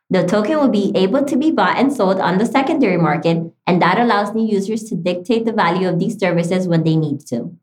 The 0.08 0.26
token 0.26 0.58
will 0.58 0.70
be 0.70 0.90
able 0.94 1.22
to 1.26 1.36
be 1.36 1.50
bought 1.50 1.76
and 1.76 1.92
sold 1.92 2.18
on 2.18 2.38
the 2.38 2.46
secondary 2.46 2.96
market, 2.96 3.52
and 3.66 3.82
that 3.82 3.98
allows 3.98 4.34
new 4.34 4.46
users 4.46 4.84
to 4.84 4.94
dictate 4.94 5.44
the 5.44 5.52
value 5.52 5.86
of 5.86 5.98
these 5.98 6.18
services 6.18 6.66
when 6.66 6.84
they 6.84 6.96
need 6.96 7.26
to. 7.26 7.54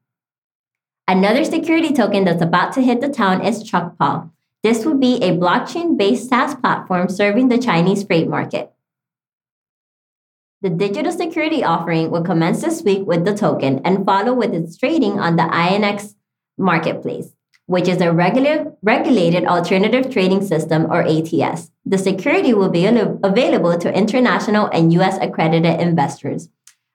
Another 1.07 1.43
security 1.43 1.91
token 1.91 2.24
that's 2.24 2.43
about 2.43 2.71
to 2.74 2.81
hit 2.81 3.01
the 3.01 3.10
town 3.10 3.43
is 3.43 3.63
Chukpal. 3.63 4.29
This 4.62 4.86
will 4.86 5.00
be 5.00 5.15
a 5.24 5.31
blockchain 5.31 5.98
based 5.98 6.29
SaaS 6.29 6.53
platform 6.53 7.10
serving 7.10 7.48
the 7.48 7.57
Chinese 7.57 8.03
freight 8.03 8.27
market. 8.27 8.70
The 10.62 10.70
digital 10.70 11.12
security 11.12 11.63
offering 11.63 12.12
will 12.12 12.22
commence 12.22 12.62
this 12.62 12.84
week 12.84 13.08
with 13.08 13.25
the 13.25 13.36
token 13.36 13.82
and 13.84 14.06
follow 14.06 14.32
with 14.32 14.53
its 14.53 14.77
trading 14.77 15.20
on 15.20 15.36
the 15.36 15.44
INX 15.44 16.13
marketplace, 16.56 17.34
which 17.65 17.88
is 17.88 18.00
a 18.00 18.12
regular, 18.12 18.72
regulated 18.84 19.46
alternative 19.46 20.13
trading 20.13 20.46
system 20.46 20.86
or 20.91 21.01
ATS. 21.01 21.72
The 21.84 21.98
security 21.98 22.53
will 22.53 22.70
be 22.70 22.86
available 22.86 23.75
to 23.80 23.91
international 23.91 24.68
and 24.68 24.94
US 24.94 25.18
accredited 25.20 25.82
investors. 25.82 26.50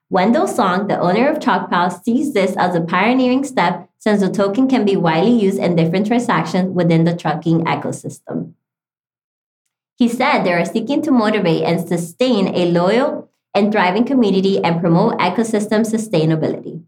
Wendell 0.09 0.47
Song, 0.47 0.87
the 0.87 0.97
owner 0.97 1.27
of 1.27 1.39
Chukpal, 1.39 2.01
sees 2.01 2.33
this 2.33 2.55
as 2.55 2.73
a 2.73 2.79
pioneering 2.79 3.43
step 3.43 3.89
since 3.97 4.21
the 4.21 4.31
token 4.31 4.69
can 4.69 4.85
be 4.85 4.95
widely 4.95 5.37
used 5.37 5.59
in 5.59 5.75
different 5.75 6.07
transactions 6.07 6.69
within 6.73 7.03
the 7.03 7.17
trucking 7.17 7.65
ecosystem. 7.65 8.53
He 9.97 10.07
said 10.07 10.43
they 10.43 10.53
are 10.53 10.63
seeking 10.63 11.01
to 11.01 11.11
motivate 11.11 11.63
and 11.63 11.85
sustain 11.85 12.55
a 12.55 12.71
loyal 12.71 13.26
and 13.57 13.71
thriving 13.71 14.05
community 14.05 14.63
and 14.63 14.79
promote 14.79 15.17
ecosystem 15.17 15.81
sustainability. 15.81 16.83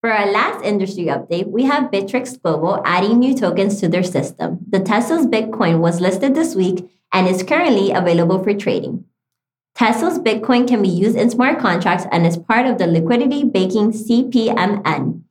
For 0.00 0.10
our 0.10 0.30
last 0.32 0.64
industry 0.64 1.04
update, 1.04 1.46
we 1.46 1.64
have 1.64 1.90
Bittrex 1.90 2.40
Global 2.40 2.80
adding 2.86 3.18
new 3.18 3.34
tokens 3.34 3.80
to 3.80 3.88
their 3.88 4.02
system. 4.02 4.60
The 4.68 4.80
Tezos 4.80 5.26
Bitcoin 5.30 5.80
was 5.80 6.00
listed 6.00 6.34
this 6.34 6.54
week 6.54 6.90
and 7.12 7.28
is 7.28 7.42
currently 7.42 7.90
available 7.90 8.42
for 8.42 8.54
trading. 8.54 9.04
Tezos 9.76 10.22
Bitcoin 10.24 10.66
can 10.66 10.80
be 10.80 10.88
used 10.88 11.16
in 11.16 11.28
smart 11.28 11.58
contracts 11.58 12.06
and 12.10 12.26
is 12.26 12.38
part 12.38 12.66
of 12.66 12.78
the 12.78 12.86
liquidity 12.86 13.44
baking 13.44 13.92
CPMM. 13.92 15.22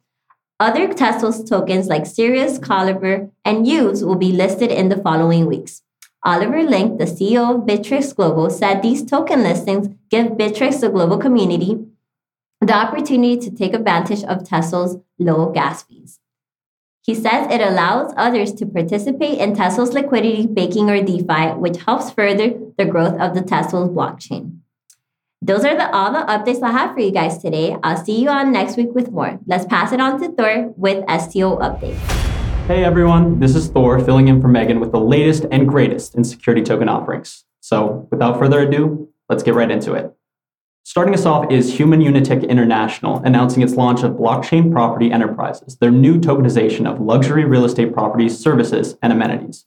Other 0.60 0.88
Tezos 0.90 1.50
tokens 1.50 1.88
like 1.88 2.06
Sirius, 2.06 2.60
Caliber, 2.60 3.32
and 3.44 3.68
Use 3.68 4.04
will 4.04 4.18
be 4.18 4.32
listed 4.32 4.72
in 4.72 4.90
the 4.90 5.02
following 5.02 5.48
weeks. 5.48 5.82
Oliver 6.26 6.64
Link, 6.64 7.00
the 7.00 7.06
CEO 7.06 7.54
of 7.54 7.66
Bittrex 7.66 8.16
Global, 8.16 8.50
said 8.50 8.82
these 8.82 9.06
token 9.06 9.44
listings 9.44 9.90
give 10.10 10.28
Bittrex, 10.28 10.80
the 10.80 10.90
global 10.90 11.18
community, 11.18 11.86
the 12.62 12.74
opportunity 12.74 13.38
to 13.38 13.52
take 13.52 13.74
advantage 13.74 14.24
of 14.24 14.44
Tezos 14.44 15.04
low 15.20 15.52
gas 15.52 15.84
fees. 15.84 16.20
He 17.02 17.14
says 17.14 17.52
it 17.52 17.60
allows 17.60 18.14
others 18.16 18.54
to 18.54 18.66
participate 18.66 19.40
in 19.40 19.54
Tezos 19.54 19.92
liquidity 19.92 20.48
baking 20.48 20.90
or 20.90 21.04
DeFi, 21.04 21.60
which 21.60 21.84
helps 21.84 22.12
further 22.12 22.54
the 22.78 22.86
growth 22.86 23.20
of 23.20 23.36
the 23.36 23.42
Tezos 23.42 23.94
blockchain. 23.94 24.60
Those 25.42 25.66
are 25.66 25.76
the, 25.76 25.94
all 25.94 26.14
the 26.14 26.20
updates 26.20 26.64
I 26.64 26.72
have 26.72 26.94
for 26.94 27.02
you 27.02 27.12
guys 27.12 27.38
today. 27.40 27.76
I'll 27.84 28.02
see 28.02 28.22
you 28.22 28.30
on 28.30 28.54
next 28.54 28.78
week 28.78 28.96
with 28.96 29.12
more. 29.12 29.40
Let's 29.46 29.66
pass 29.66 29.92
it 29.92 30.00
on 30.00 30.22
to 30.22 30.32
Thor 30.32 30.74
with 30.78 31.04
STO 31.10 31.58
updates. 31.58 32.33
Hey 32.66 32.86
everyone, 32.86 33.42
this 33.42 33.58
is 33.58 33.68
Thor 33.68 34.00
filling 34.00 34.30
in 34.30 34.40
for 34.40 34.48
Megan 34.48 34.80
with 34.80 34.94
the 34.94 35.00
latest 35.00 35.46
and 35.52 35.68
greatest 35.68 36.16
in 36.16 36.24
security 36.24 36.64
token 36.64 36.88
offerings. 36.88 37.44
So, 37.60 38.08
without 38.10 38.40
further 38.40 38.62
ado, 38.62 39.10
let's 39.28 39.44
get 39.44 39.54
right 39.54 39.70
into 39.70 39.92
it. 39.96 40.14
Starting 40.86 41.14
us 41.14 41.26
off 41.26 41.52
is 41.52 41.78
Human 41.78 42.00
Unitic 42.00 42.48
International 42.48 43.18
announcing 43.18 43.64
its 43.64 43.74
launch 43.74 44.04
of 44.04 44.14
Blockchain 44.14 44.72
Property 44.72 45.12
Enterprises, 45.12 45.78
their 45.80 45.92
new 45.92 46.18
tokenization 46.18 46.90
of 46.90 47.02
luxury 47.02 47.44
real 47.44 47.66
estate 47.66 47.94
properties, 47.94 48.40
services, 48.40 48.96
and 49.02 49.12
amenities. 49.12 49.66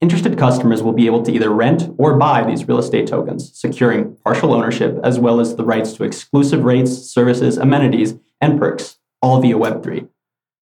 Interested 0.00 0.38
customers 0.38 0.84
will 0.84 0.92
be 0.92 1.06
able 1.06 1.24
to 1.24 1.32
either 1.32 1.50
rent 1.50 1.92
or 1.98 2.16
buy 2.16 2.44
these 2.44 2.68
real 2.68 2.78
estate 2.78 3.08
tokens, 3.08 3.50
securing 3.58 4.14
partial 4.24 4.54
ownership 4.54 4.96
as 5.02 5.18
well 5.18 5.40
as 5.40 5.56
the 5.56 5.64
rights 5.64 5.94
to 5.94 6.04
exclusive 6.04 6.62
rates, 6.62 6.92
services, 6.92 7.58
amenities, 7.58 8.14
and 8.40 8.60
perks, 8.60 8.98
all 9.20 9.40
via 9.40 9.56
Web3. 9.56 10.08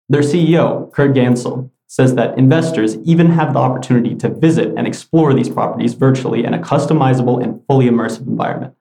Their 0.08 0.23
CEO, 0.23 0.92
Kurt 0.92 1.14
Gansel, 1.14 1.70
says 1.87 2.14
that 2.16 2.37
investors 2.37 2.96
even 3.04 3.30
have 3.30 3.52
the 3.52 3.58
opportunity 3.58 4.14
to 4.16 4.28
visit 4.28 4.75
and 4.76 4.87
explore 4.87 5.32
these 5.32 5.49
properties 5.49 5.94
virtually 5.94 6.44
in 6.44 6.52
a 6.52 6.58
customizable 6.58 7.42
and 7.42 7.64
fully 7.66 7.87
immersive 7.87 8.26
environment. 8.26 8.75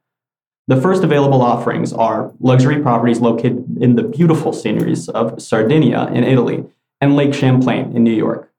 The 0.68 0.82
first 0.82 1.04
available 1.04 1.42
offerings 1.42 1.94
are 1.94 2.34
luxury 2.40 2.82
properties 2.82 3.20
located 3.20 3.78
in 3.82 3.96
the 3.96 4.04
beautiful 4.04 4.54
sceneries 4.54 5.10
of 5.10 5.42
Sardinia 5.42 6.08
in 6.08 6.24
Italy 6.24 6.64
and 7.02 7.16
Lake 7.16 7.34
Champlain 7.34 7.96
in 7.96 8.04
New 8.04 8.14
York. 8.14 8.52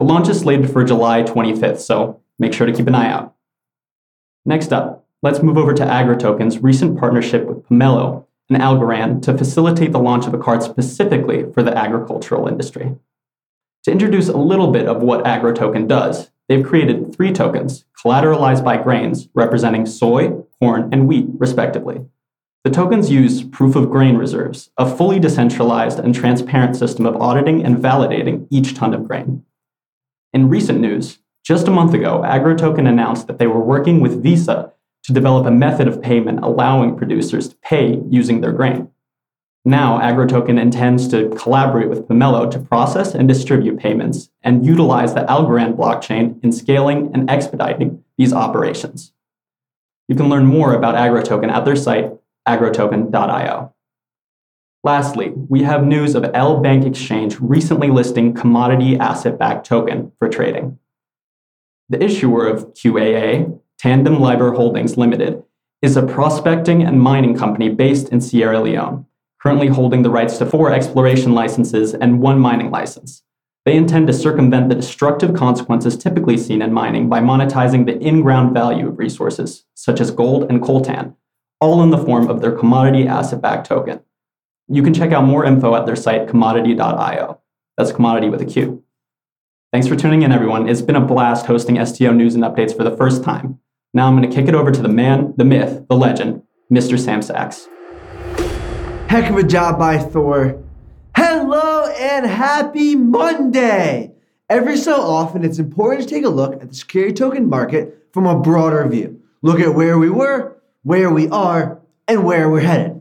The 0.00 0.06
launch 0.06 0.28
is 0.28 0.40
slated 0.40 0.70
for 0.70 0.84
July 0.84 1.22
25th, 1.22 1.78
so 1.78 2.20
make 2.38 2.52
sure 2.52 2.66
to 2.66 2.72
keep 2.72 2.88
an 2.88 2.94
eye 2.94 3.10
out. 3.10 3.34
Next 4.44 4.72
up, 4.72 5.06
let's 5.22 5.42
move 5.42 5.56
over 5.56 5.72
to 5.72 5.84
AgroToken's 5.84 6.58
recent 6.58 6.98
partnership 6.98 7.46
with 7.46 7.66
Pomelo 7.66 8.25
and 8.48 8.60
Algorand 8.60 9.22
to 9.22 9.36
facilitate 9.36 9.92
the 9.92 9.98
launch 9.98 10.26
of 10.26 10.34
a 10.34 10.38
card 10.38 10.62
specifically 10.62 11.50
for 11.52 11.62
the 11.62 11.76
agricultural 11.76 12.46
industry. 12.46 12.94
To 13.84 13.92
introduce 13.92 14.28
a 14.28 14.36
little 14.36 14.70
bit 14.70 14.86
of 14.86 15.02
what 15.02 15.24
AgroToken 15.24 15.88
does, 15.88 16.30
they've 16.48 16.64
created 16.64 17.14
three 17.14 17.32
tokens 17.32 17.84
collateralized 18.04 18.64
by 18.64 18.76
grains 18.76 19.28
representing 19.34 19.86
soy, 19.86 20.42
corn, 20.60 20.88
and 20.92 21.08
wheat, 21.08 21.26
respectively. 21.38 22.04
The 22.64 22.70
tokens 22.70 23.12
use 23.12 23.44
proof 23.44 23.76
of 23.76 23.90
grain 23.90 24.16
reserves, 24.16 24.70
a 24.76 24.90
fully 24.90 25.20
decentralized 25.20 26.00
and 26.00 26.14
transparent 26.14 26.76
system 26.76 27.06
of 27.06 27.14
auditing 27.16 27.64
and 27.64 27.76
validating 27.76 28.48
each 28.50 28.74
ton 28.74 28.92
of 28.92 29.06
grain. 29.06 29.44
In 30.32 30.48
recent 30.48 30.80
news, 30.80 31.18
just 31.44 31.68
a 31.68 31.70
month 31.70 31.94
ago, 31.94 32.22
AgroToken 32.26 32.88
announced 32.88 33.28
that 33.28 33.38
they 33.38 33.46
were 33.46 33.62
working 33.62 34.00
with 34.00 34.20
Visa 34.20 34.72
to 35.06 35.12
develop 35.12 35.46
a 35.46 35.50
method 35.52 35.86
of 35.86 36.02
payment 36.02 36.40
allowing 36.42 36.96
producers 36.96 37.48
to 37.48 37.56
pay 37.62 38.00
using 38.10 38.40
their 38.40 38.52
grain. 38.52 38.90
Now, 39.64 40.00
AgroToken 40.00 40.60
intends 40.60 41.06
to 41.08 41.28
collaborate 41.30 41.88
with 41.88 42.08
Pomelo 42.08 42.50
to 42.50 42.58
process 42.58 43.14
and 43.14 43.26
distribute 43.28 43.78
payments 43.78 44.30
and 44.42 44.66
utilize 44.66 45.14
the 45.14 45.20
Algorand 45.22 45.76
blockchain 45.76 46.42
in 46.42 46.50
scaling 46.50 47.10
and 47.14 47.30
expediting 47.30 48.02
these 48.18 48.32
operations. 48.32 49.12
You 50.08 50.16
can 50.16 50.28
learn 50.28 50.46
more 50.46 50.74
about 50.74 50.94
AgroToken 50.96 51.50
at 51.50 51.64
their 51.64 51.76
site, 51.76 52.12
agrotoken.io. 52.46 53.74
Lastly, 54.84 55.32
we 55.48 55.62
have 55.62 55.84
news 55.84 56.14
of 56.14 56.30
L 56.32 56.60
Bank 56.60 56.84
Exchange 56.84 57.38
recently 57.40 57.90
listing 57.90 58.34
commodity 58.34 58.96
asset 58.96 59.38
backed 59.38 59.66
token 59.66 60.12
for 60.18 60.28
trading. 60.28 60.78
The 61.88 62.02
issuer 62.02 62.46
of 62.46 62.72
QAA, 62.74 63.60
Tandem 63.78 64.20
Liber 64.20 64.52
Holdings 64.52 64.96
Limited, 64.96 65.42
is 65.82 65.96
a 65.96 66.06
prospecting 66.06 66.82
and 66.82 67.00
mining 67.00 67.36
company 67.36 67.68
based 67.68 68.08
in 68.08 68.20
Sierra 68.20 68.60
Leone 68.60 69.06
currently 69.46 69.68
holding 69.68 70.02
the 70.02 70.10
rights 70.10 70.38
to 70.38 70.44
four 70.44 70.72
exploration 70.72 71.32
licenses 71.32 71.94
and 71.94 72.20
one 72.20 72.40
mining 72.40 72.68
license. 72.68 73.22
They 73.64 73.76
intend 73.76 74.08
to 74.08 74.12
circumvent 74.12 74.68
the 74.68 74.74
destructive 74.74 75.34
consequences 75.34 75.96
typically 75.96 76.36
seen 76.36 76.62
in 76.62 76.72
mining 76.72 77.08
by 77.08 77.20
monetizing 77.20 77.86
the 77.86 77.96
in 77.98 78.22
ground 78.22 78.54
value 78.54 78.88
of 78.88 78.98
resources, 78.98 79.64
such 79.74 80.00
as 80.00 80.10
gold 80.10 80.50
and 80.50 80.60
coltan, 80.60 81.14
all 81.60 81.80
in 81.84 81.90
the 81.90 82.04
form 82.04 82.28
of 82.28 82.40
their 82.40 82.50
commodity 82.50 83.06
asset 83.06 83.40
backed 83.40 83.68
token. 83.68 84.00
You 84.66 84.82
can 84.82 84.92
check 84.92 85.12
out 85.12 85.22
more 85.22 85.44
info 85.44 85.76
at 85.76 85.86
their 85.86 85.94
site, 85.94 86.26
qommodity.io. 86.26 87.40
That's 87.76 87.92
commodity 87.92 88.30
with 88.30 88.42
a 88.42 88.46
Q. 88.46 88.82
Thanks 89.72 89.86
for 89.86 89.94
tuning 89.94 90.22
in, 90.22 90.32
everyone. 90.32 90.68
It's 90.68 90.82
been 90.82 90.96
a 90.96 91.00
blast 91.00 91.46
hosting 91.46 91.84
STO 91.86 92.12
news 92.12 92.34
and 92.34 92.42
updates 92.42 92.76
for 92.76 92.82
the 92.82 92.96
first 92.96 93.22
time. 93.22 93.60
Now 93.96 94.08
I'm 94.08 94.16
going 94.18 94.28
to 94.28 94.36
kick 94.36 94.46
it 94.46 94.54
over 94.54 94.70
to 94.70 94.82
the 94.82 94.90
man, 94.90 95.32
the 95.38 95.44
myth, 95.46 95.86
the 95.88 95.96
legend, 95.96 96.42
Mr. 96.70 96.98
Sam 96.98 97.22
Sachs. 97.22 97.66
Heck 99.08 99.30
of 99.30 99.38
a 99.38 99.42
job 99.42 99.78
by 99.78 99.96
Thor. 99.96 100.62
Hello 101.16 101.86
and 101.86 102.26
happy 102.26 102.94
Monday! 102.94 104.12
Every 104.50 104.76
so 104.76 105.00
often, 105.00 105.46
it's 105.46 105.58
important 105.58 106.06
to 106.06 106.14
take 106.14 106.26
a 106.26 106.28
look 106.28 106.60
at 106.60 106.68
the 106.68 106.74
security 106.74 107.14
token 107.14 107.48
market 107.48 108.06
from 108.12 108.26
a 108.26 108.38
broader 108.38 108.86
view. 108.86 109.18
Look 109.40 109.60
at 109.60 109.74
where 109.74 109.96
we 109.96 110.10
were, 110.10 110.58
where 110.82 111.08
we 111.08 111.30
are, 111.30 111.80
and 112.06 112.22
where 112.22 112.50
we're 112.50 112.60
headed. 112.60 113.00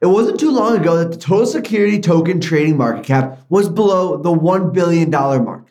It 0.00 0.06
wasn't 0.06 0.40
too 0.40 0.50
long 0.50 0.78
ago 0.78 0.96
that 0.96 1.12
the 1.12 1.18
total 1.18 1.44
security 1.44 2.00
token 2.00 2.40
trading 2.40 2.78
market 2.78 3.04
cap 3.04 3.40
was 3.50 3.68
below 3.68 4.16
the 4.16 4.32
$1 4.32 4.72
billion 4.72 5.10
mark. 5.10 5.66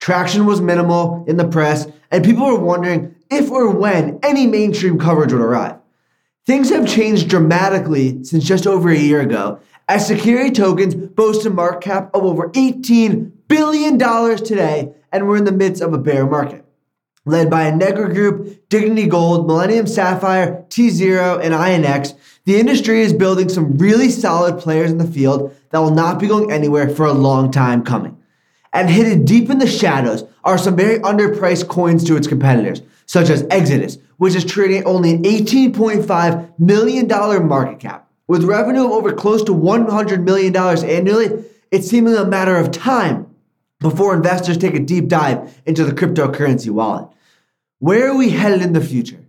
Traction 0.00 0.46
was 0.46 0.62
minimal 0.62 1.26
in 1.28 1.36
the 1.36 1.46
press, 1.46 1.86
and 2.10 2.24
people 2.24 2.46
were 2.46 2.58
wondering 2.58 3.13
if 3.30 3.50
or 3.50 3.70
when 3.70 4.18
any 4.22 4.46
mainstream 4.46 4.98
coverage 4.98 5.32
would 5.32 5.42
arrive. 5.42 5.76
Things 6.46 6.70
have 6.70 6.86
changed 6.86 7.28
dramatically 7.28 8.22
since 8.24 8.44
just 8.44 8.66
over 8.66 8.90
a 8.90 8.98
year 8.98 9.20
ago, 9.20 9.60
as 9.88 10.06
security 10.06 10.50
tokens 10.50 10.94
boast 10.94 11.46
a 11.46 11.50
market 11.50 11.82
cap 11.82 12.10
of 12.14 12.24
over 12.24 12.50
$18 12.50 13.32
billion 13.48 13.98
today, 13.98 14.92
and 15.12 15.26
we're 15.26 15.36
in 15.36 15.44
the 15.44 15.52
midst 15.52 15.82
of 15.82 15.92
a 15.92 15.98
bear 15.98 16.26
market. 16.26 16.64
Led 17.26 17.48
by 17.48 17.70
Negra 17.70 18.12
Group, 18.12 18.68
Dignity 18.68 19.06
Gold, 19.06 19.46
Millennium 19.46 19.86
Sapphire, 19.86 20.66
T 20.68 20.90
Zero, 20.90 21.38
and 21.38 21.54
INX, 21.54 22.14
the 22.44 22.56
industry 22.56 23.00
is 23.00 23.14
building 23.14 23.48
some 23.48 23.78
really 23.78 24.10
solid 24.10 24.58
players 24.58 24.90
in 24.90 24.98
the 24.98 25.06
field 25.06 25.54
that 25.70 25.78
will 25.78 25.94
not 25.94 26.18
be 26.18 26.26
going 26.26 26.52
anywhere 26.52 26.90
for 26.90 27.06
a 27.06 27.14
long 27.14 27.50
time 27.50 27.82
coming. 27.82 28.18
And 28.74 28.90
hidden 28.90 29.24
deep 29.24 29.48
in 29.48 29.58
the 29.58 29.66
shadows 29.66 30.24
are 30.42 30.58
some 30.58 30.76
very 30.76 30.98
underpriced 30.98 31.68
coins 31.68 32.04
to 32.04 32.16
its 32.16 32.26
competitors, 32.26 32.82
such 33.06 33.30
as 33.30 33.46
Exodus, 33.50 33.98
which 34.16 34.34
is 34.34 34.44
trading 34.44 34.84
only 34.84 35.12
an 35.12 35.22
$18.5 35.22 36.58
million 36.58 37.08
market 37.46 37.78
cap. 37.80 38.10
With 38.26 38.44
revenue 38.44 38.86
of 38.86 38.92
over 38.92 39.12
close 39.12 39.42
to 39.44 39.52
$100 39.52 40.22
million 40.24 40.56
annually, 40.56 41.44
it's 41.70 41.88
seemingly 41.88 42.18
a 42.18 42.24
matter 42.24 42.56
of 42.56 42.70
time 42.70 43.34
before 43.80 44.14
investors 44.14 44.56
take 44.56 44.74
a 44.74 44.80
deep 44.80 45.08
dive 45.08 45.60
into 45.66 45.84
the 45.84 45.92
cryptocurrency 45.92 46.70
wallet. 46.70 47.08
Where 47.80 48.10
are 48.10 48.16
we 48.16 48.30
headed 48.30 48.62
in 48.62 48.72
the 48.72 48.80
future? 48.80 49.20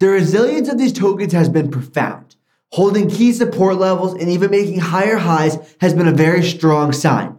The 0.00 0.08
resilience 0.08 0.68
of 0.68 0.78
these 0.78 0.92
tokens 0.92 1.32
has 1.32 1.48
been 1.48 1.70
profound. 1.70 2.34
Holding 2.72 3.08
key 3.08 3.32
support 3.32 3.76
levels 3.76 4.14
and 4.14 4.28
even 4.28 4.50
making 4.50 4.80
higher 4.80 5.18
highs 5.18 5.58
has 5.80 5.94
been 5.94 6.08
a 6.08 6.12
very 6.12 6.42
strong 6.42 6.92
sign. 6.92 7.38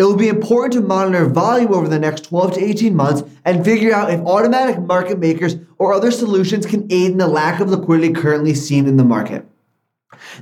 It 0.00 0.04
will 0.04 0.16
be 0.16 0.28
important 0.28 0.72
to 0.72 0.80
monitor 0.80 1.26
volume 1.26 1.74
over 1.74 1.86
the 1.86 1.98
next 1.98 2.24
12 2.24 2.54
to 2.54 2.64
18 2.64 2.96
months 2.96 3.22
and 3.44 3.62
figure 3.62 3.92
out 3.92 4.10
if 4.10 4.18
automatic 4.20 4.78
market 4.78 5.18
makers 5.18 5.56
or 5.76 5.92
other 5.92 6.10
solutions 6.10 6.64
can 6.64 6.90
aid 6.90 7.10
in 7.10 7.18
the 7.18 7.26
lack 7.26 7.60
of 7.60 7.68
liquidity 7.68 8.14
currently 8.14 8.54
seen 8.54 8.86
in 8.86 8.96
the 8.96 9.04
market. 9.04 9.46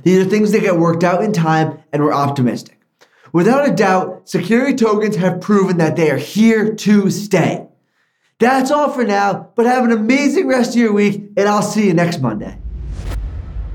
These 0.03 0.25
are 0.25 0.29
things 0.29 0.53
that 0.53 0.61
get 0.61 0.77
worked 0.77 1.03
out 1.03 1.21
in 1.21 1.33
time, 1.33 1.77
and 1.91 2.01
we're 2.01 2.13
optimistic. 2.13 2.79
Without 3.33 3.67
a 3.67 3.75
doubt, 3.75 4.29
security 4.29 4.77
tokens 4.77 5.17
have 5.17 5.41
proven 5.41 5.77
that 5.79 5.97
they 5.97 6.09
are 6.09 6.15
here 6.15 6.73
to 6.75 7.11
stay. 7.11 7.67
That's 8.39 8.71
all 8.71 8.89
for 8.89 9.03
now, 9.03 9.51
but 9.57 9.65
have 9.65 9.83
an 9.83 9.91
amazing 9.91 10.47
rest 10.47 10.69
of 10.69 10.77
your 10.77 10.93
week, 10.93 11.31
and 11.35 11.49
I'll 11.49 11.61
see 11.61 11.85
you 11.85 11.93
next 11.93 12.21
Monday. 12.21 12.57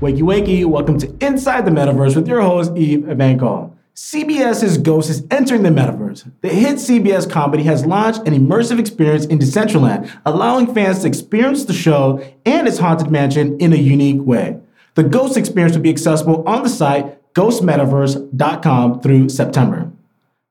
Wakey, 0.01 0.21
wakey, 0.21 0.65
welcome 0.65 0.97
to 0.97 1.15
Inside 1.23 1.63
the 1.63 1.69
Metaverse 1.69 2.15
with 2.15 2.27
your 2.27 2.41
host, 2.41 2.75
Eve 2.75 3.01
Evankol. 3.01 3.74
CBS's 3.95 4.77
Ghost 4.77 5.09
is 5.09 5.25
entering 5.31 5.63
the 5.63 5.69
metaverse. 5.69 6.29
The 6.41 6.49
hit 6.49 6.75
CBS 6.75 7.29
comedy 7.31 7.63
has 7.63 7.85
launched 7.85 8.27
an 8.27 8.33
immersive 8.33 8.77
experience 8.77 9.25
in 9.25 9.39
Decentraland, 9.39 10.11
allowing 10.25 10.73
fans 10.73 10.99
to 10.99 11.07
experience 11.07 11.63
the 11.63 11.73
show 11.73 12.21
and 12.45 12.67
its 12.67 12.79
haunted 12.79 13.09
mansion 13.09 13.57
in 13.57 13.71
a 13.71 13.77
unique 13.77 14.21
way. 14.21 14.59
The 14.95 15.03
Ghost 15.03 15.37
experience 15.37 15.77
will 15.77 15.83
be 15.83 15.91
accessible 15.91 16.43
on 16.45 16.63
the 16.63 16.69
site 16.69 17.33
ghostmetaverse.com 17.35 18.99
through 18.99 19.29
September. 19.29 19.89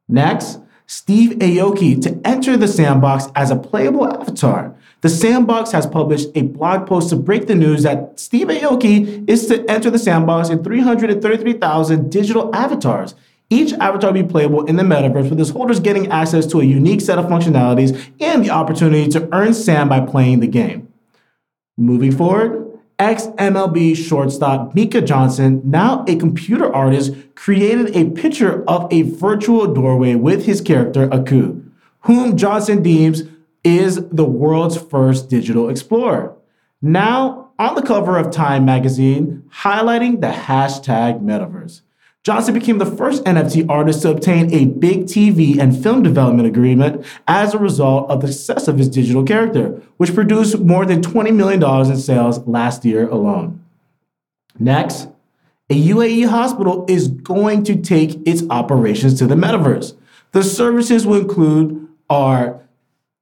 Next, 0.08 0.58
Steve 0.86 1.32
Aoki 1.32 2.00
to 2.00 2.18
enter 2.26 2.56
the 2.56 2.68
sandbox 2.68 3.26
as 3.34 3.50
a 3.50 3.56
playable 3.56 4.06
avatar. 4.06 4.74
The 5.02 5.10
sandbox 5.10 5.70
has 5.72 5.86
published 5.86 6.30
a 6.34 6.42
blog 6.42 6.86
post 6.86 7.10
to 7.10 7.16
break 7.16 7.46
the 7.46 7.54
news 7.54 7.82
that 7.82 8.18
Steve 8.18 8.46
Aoki 8.46 9.28
is 9.28 9.46
to 9.48 9.70
enter 9.70 9.90
the 9.90 9.98
sandbox 9.98 10.48
in 10.48 10.64
333,000 10.64 12.10
digital 12.10 12.54
avatars. 12.54 13.14
Each 13.50 13.72
avatar 13.74 14.12
will 14.12 14.22
be 14.22 14.28
playable 14.28 14.64
in 14.64 14.76
the 14.76 14.82
metaverse, 14.82 15.30
with 15.30 15.38
its 15.38 15.50
holders 15.50 15.80
getting 15.80 16.10
access 16.10 16.46
to 16.46 16.60
a 16.60 16.64
unique 16.64 17.00
set 17.00 17.18
of 17.18 17.26
functionalities 17.26 18.10
and 18.20 18.44
the 18.44 18.50
opportunity 18.50 19.08
to 19.10 19.28
earn 19.32 19.54
SAM 19.54 19.88
by 19.88 20.00
playing 20.00 20.40
the 20.40 20.46
game. 20.46 20.92
Moving 21.76 22.12
forward, 22.12 22.80
ex 22.98 23.26
MLB 23.26 23.96
shortstop 23.96 24.74
Micah 24.74 25.02
Johnson, 25.02 25.60
now 25.64 26.04
a 26.08 26.16
computer 26.16 26.72
artist, 26.74 27.12
created 27.34 27.94
a 27.96 28.10
picture 28.10 28.64
of 28.68 28.90
a 28.92 29.02
virtual 29.02 29.72
doorway 29.72 30.14
with 30.14 30.46
his 30.46 30.60
character 30.60 31.12
Aku, 31.12 31.62
whom 32.00 32.36
Johnson 32.36 32.82
deems 32.82 33.24
is 33.62 34.08
the 34.08 34.24
world's 34.24 34.76
first 34.76 35.28
digital 35.28 35.68
explorer. 35.68 36.34
Now 36.80 37.50
on 37.58 37.74
the 37.74 37.82
cover 37.82 38.18
of 38.18 38.30
Time 38.30 38.64
magazine, 38.64 39.44
highlighting 39.62 40.20
the 40.20 40.28
hashtag 40.28 41.22
metaverse. 41.22 41.82
Johnson 42.24 42.54
became 42.54 42.78
the 42.78 42.86
first 42.86 43.22
NFT 43.24 43.68
artist 43.68 44.00
to 44.02 44.10
obtain 44.10 44.50
a 44.52 44.64
big 44.64 45.04
TV 45.04 45.58
and 45.58 45.80
film 45.80 46.02
development 46.02 46.48
agreement 46.48 47.04
as 47.28 47.52
a 47.52 47.58
result 47.58 48.10
of 48.10 48.22
the 48.22 48.32
success 48.32 48.66
of 48.66 48.78
his 48.78 48.88
digital 48.88 49.22
character, 49.24 49.82
which 49.98 50.14
produced 50.14 50.58
more 50.60 50.86
than 50.86 51.02
$20 51.02 51.34
million 51.34 51.62
in 51.62 51.98
sales 51.98 52.38
last 52.46 52.82
year 52.86 53.06
alone. 53.10 53.62
Next, 54.58 55.08
a 55.68 55.88
UAE 55.88 56.28
hospital 56.28 56.86
is 56.88 57.08
going 57.08 57.62
to 57.64 57.76
take 57.76 58.26
its 58.26 58.42
operations 58.48 59.18
to 59.18 59.26
the 59.26 59.34
metaverse. 59.34 59.94
The 60.32 60.42
services 60.42 61.06
will 61.06 61.20
include 61.20 61.88
our 62.08 62.66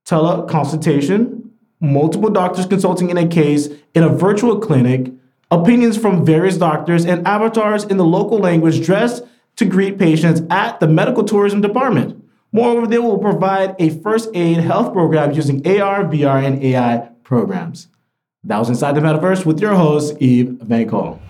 teleconsultation, 0.07 1.51
multiple 1.81 2.31
doctors 2.31 2.67
consulting 2.67 3.11
in 3.11 3.19
a 3.19 3.27
case 3.27 3.69
in 3.95 4.05
a 4.05 4.09
virtual 4.09 4.61
clinic, 4.61 5.13
opinions 5.53 5.99
from 5.99 6.25
various 6.25 6.57
doctors, 6.57 7.05
and 7.05 7.27
avatars 7.29 7.85
in 7.85 7.99
the 7.99 8.05
local 8.05 8.39
language 8.39 8.85
dressed 8.85 9.23
to 9.57 9.67
greet 9.67 9.99
patients 9.99 10.41
at 10.51 10.81
the 10.81 10.89
medical 10.89 11.23
tourism 11.23 11.61
department. 11.61 12.19
Moreover, 12.53 12.87
they 12.87 12.99
will 12.99 13.19
provide 13.19 13.77
a 13.79 13.91
first 14.01 14.31
aid 14.35 14.59
health 14.59 14.93
program 14.93 15.33
using 15.33 15.59
AR, 15.67 16.05
VR, 16.05 16.45
and 16.45 16.63
AI 16.63 17.11
programs. 17.23 17.89
That 18.45 18.59
was 18.59 18.71
Inside 18.71 18.97
the 18.97 19.01
Metaverse 19.01 19.45
with 19.45 19.61
your 19.61 19.75
host, 19.75 20.17
Eve 20.21 20.59
Van 20.63 20.89
Cole. 20.89 21.21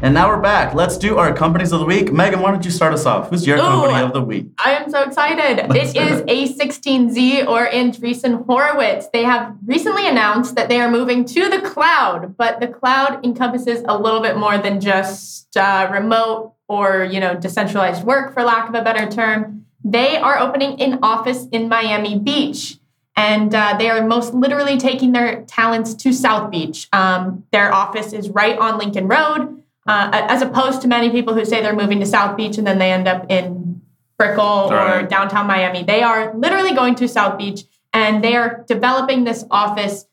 And 0.00 0.14
now 0.14 0.28
we're 0.28 0.40
back. 0.40 0.74
Let's 0.74 0.96
do 0.96 1.18
our 1.18 1.34
companies 1.34 1.72
of 1.72 1.80
the 1.80 1.84
week. 1.84 2.12
Megan, 2.12 2.38
why 2.38 2.52
don't 2.52 2.64
you 2.64 2.70
start 2.70 2.94
us 2.94 3.04
off? 3.04 3.30
Who's 3.30 3.44
your 3.44 3.56
Ooh, 3.56 3.62
company 3.62 4.00
of 4.00 4.12
the 4.12 4.22
week? 4.22 4.46
I 4.64 4.74
am 4.74 4.88
so 4.88 5.02
excited. 5.02 5.68
Let's 5.68 5.92
it 5.92 5.96
is 5.96 6.20
A16Z 6.22 7.48
or 7.48 7.66
Andreessen 7.66 8.46
Horowitz. 8.46 9.08
They 9.12 9.24
have 9.24 9.56
recently 9.66 10.06
announced 10.06 10.54
that 10.54 10.68
they 10.68 10.80
are 10.80 10.88
moving 10.88 11.24
to 11.24 11.48
the 11.48 11.62
cloud, 11.62 12.36
but 12.36 12.60
the 12.60 12.68
cloud 12.68 13.24
encompasses 13.24 13.82
a 13.88 13.98
little 13.98 14.20
bit 14.20 14.36
more 14.36 14.56
than 14.56 14.80
just 14.80 15.56
uh, 15.56 15.88
remote 15.92 16.54
or 16.68 17.02
you 17.02 17.18
know 17.18 17.34
decentralized 17.34 18.04
work, 18.04 18.32
for 18.34 18.44
lack 18.44 18.68
of 18.68 18.76
a 18.76 18.82
better 18.82 19.10
term. 19.10 19.66
They 19.82 20.16
are 20.16 20.38
opening 20.38 20.80
an 20.80 21.00
office 21.02 21.48
in 21.50 21.68
Miami 21.68 22.16
Beach. 22.16 22.76
And 23.16 23.52
uh, 23.52 23.74
they 23.76 23.90
are 23.90 24.06
most 24.06 24.32
literally 24.32 24.76
taking 24.76 25.10
their 25.10 25.42
talents 25.42 25.92
to 25.94 26.12
South 26.12 26.52
Beach. 26.52 26.86
Um, 26.92 27.42
their 27.50 27.74
office 27.74 28.12
is 28.12 28.30
right 28.30 28.56
on 28.56 28.78
Lincoln 28.78 29.08
Road 29.08 29.57
uh, 29.88 30.10
as 30.12 30.42
opposed 30.42 30.82
to 30.82 30.88
many 30.88 31.10
people 31.10 31.34
who 31.34 31.44
say 31.44 31.62
they're 31.62 31.74
moving 31.74 31.98
to 32.00 32.06
South 32.06 32.36
Beach 32.36 32.58
and 32.58 32.66
then 32.66 32.78
they 32.78 32.92
end 32.92 33.08
up 33.08 33.26
in 33.30 33.80
Brickell 34.18 34.68
right. 34.70 35.02
or 35.02 35.06
downtown 35.06 35.46
Miami. 35.46 35.82
They 35.82 36.02
are 36.02 36.34
literally 36.34 36.74
going 36.74 36.94
to 36.96 37.08
South 37.08 37.38
Beach 37.38 37.64
and 37.92 38.22
they 38.22 38.36
are 38.36 38.64
developing 38.68 39.24
this 39.24 39.44
office 39.50 40.04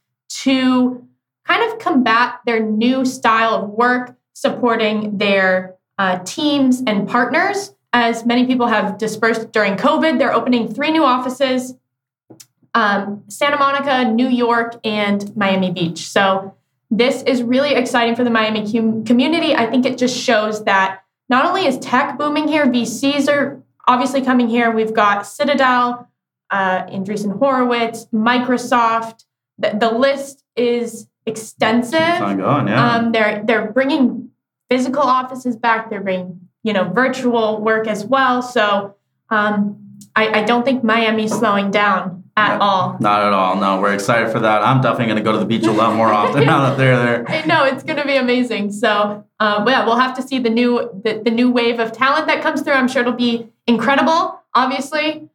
to 0.43 1.05
kind 1.45 1.71
of 1.71 1.77
combat 1.79 2.39
their 2.45 2.59
new 2.59 3.05
style 3.05 3.53
of 3.53 3.69
work, 3.69 4.15
supporting 4.33 5.17
their 5.17 5.75
uh, 5.97 6.19
teams 6.19 6.81
and 6.87 7.07
partners. 7.07 7.73
As 7.93 8.25
many 8.25 8.45
people 8.45 8.67
have 8.67 8.97
dispersed 8.97 9.51
during 9.51 9.75
COVID, 9.75 10.17
they're 10.19 10.33
opening 10.33 10.73
three 10.73 10.91
new 10.91 11.03
offices 11.03 11.75
um, 12.75 13.23
Santa 13.29 13.57
Monica, 13.57 14.03
New 14.11 14.27
York, 14.27 14.79
and 14.83 15.35
Miami 15.35 15.71
Beach. 15.71 16.09
So 16.09 16.53
this 16.91 17.23
is 17.23 17.43
really 17.43 17.73
exciting 17.73 18.15
for 18.15 18.23
the 18.23 18.29
Miami 18.29 18.71
community. 19.03 19.55
I 19.55 19.65
think 19.67 19.85
it 19.85 19.97
just 19.97 20.17
shows 20.17 20.63
that 20.65 21.01
not 21.29 21.45
only 21.45 21.65
is 21.65 21.79
tech 21.79 22.17
booming 22.17 22.47
here, 22.47 22.65
VCs 22.65 23.27
are 23.27 23.63
obviously 23.87 24.21
coming 24.21 24.47
here. 24.47 24.71
We've 24.71 24.93
got 24.93 25.25
Citadel, 25.25 26.07
uh, 26.51 26.85
Andreessen 26.85 27.37
Horowitz, 27.39 28.05
Microsoft. 28.13 29.25
The, 29.57 29.75
the 29.79 29.91
list 29.91 30.43
is 30.55 31.07
extensive. 31.25 32.19
Going, 32.19 32.39
yeah. 32.67 32.95
um, 32.95 33.11
they're 33.11 33.43
they're 33.43 33.71
bringing 33.71 34.29
physical 34.69 35.01
offices 35.01 35.55
back. 35.55 35.89
They're 35.89 36.01
bringing 36.01 36.49
you 36.63 36.73
know 36.73 36.89
virtual 36.89 37.61
work 37.61 37.87
as 37.87 38.05
well. 38.05 38.41
So 38.41 38.95
um, 39.29 39.97
I, 40.15 40.41
I 40.41 40.43
don't 40.43 40.63
think 40.63 40.83
Miami's 40.83 41.33
slowing 41.33 41.71
down 41.71 42.24
at 42.37 42.59
all. 42.59 42.97
Not 42.99 43.23
at 43.23 43.33
all. 43.33 43.55
No, 43.55 43.79
we're 43.79 43.93
excited 43.93 44.31
for 44.31 44.39
that. 44.39 44.61
I'm 44.61 44.81
definitely 44.81 45.05
going 45.05 45.17
to 45.17 45.23
go 45.23 45.31
to 45.31 45.37
the 45.37 45.45
beach 45.45 45.65
a 45.65 45.71
lot 45.71 45.95
more 45.95 46.07
often 46.13 46.45
now 46.45 46.69
that 46.69 46.77
they're 46.77 46.97
there. 46.97 47.29
I 47.29 47.45
know 47.45 47.63
it's 47.63 47.83
going 47.83 47.97
to 47.97 48.05
be 48.05 48.17
amazing. 48.17 48.71
So, 48.71 49.25
um, 49.39 49.67
yeah, 49.67 49.85
we'll 49.85 49.97
have 49.97 50.15
to 50.17 50.21
see 50.21 50.39
the 50.39 50.49
new 50.49 50.89
the, 51.03 51.21
the 51.23 51.31
new 51.31 51.49
wave 51.51 51.79
of 51.79 51.91
talent 51.91 52.27
that 52.27 52.41
comes 52.41 52.61
through. 52.61 52.73
I'm 52.73 52.87
sure 52.87 53.01
it'll 53.01 53.13
be 53.13 53.47
incredible. 53.67 54.41
Obviously, 54.53 55.29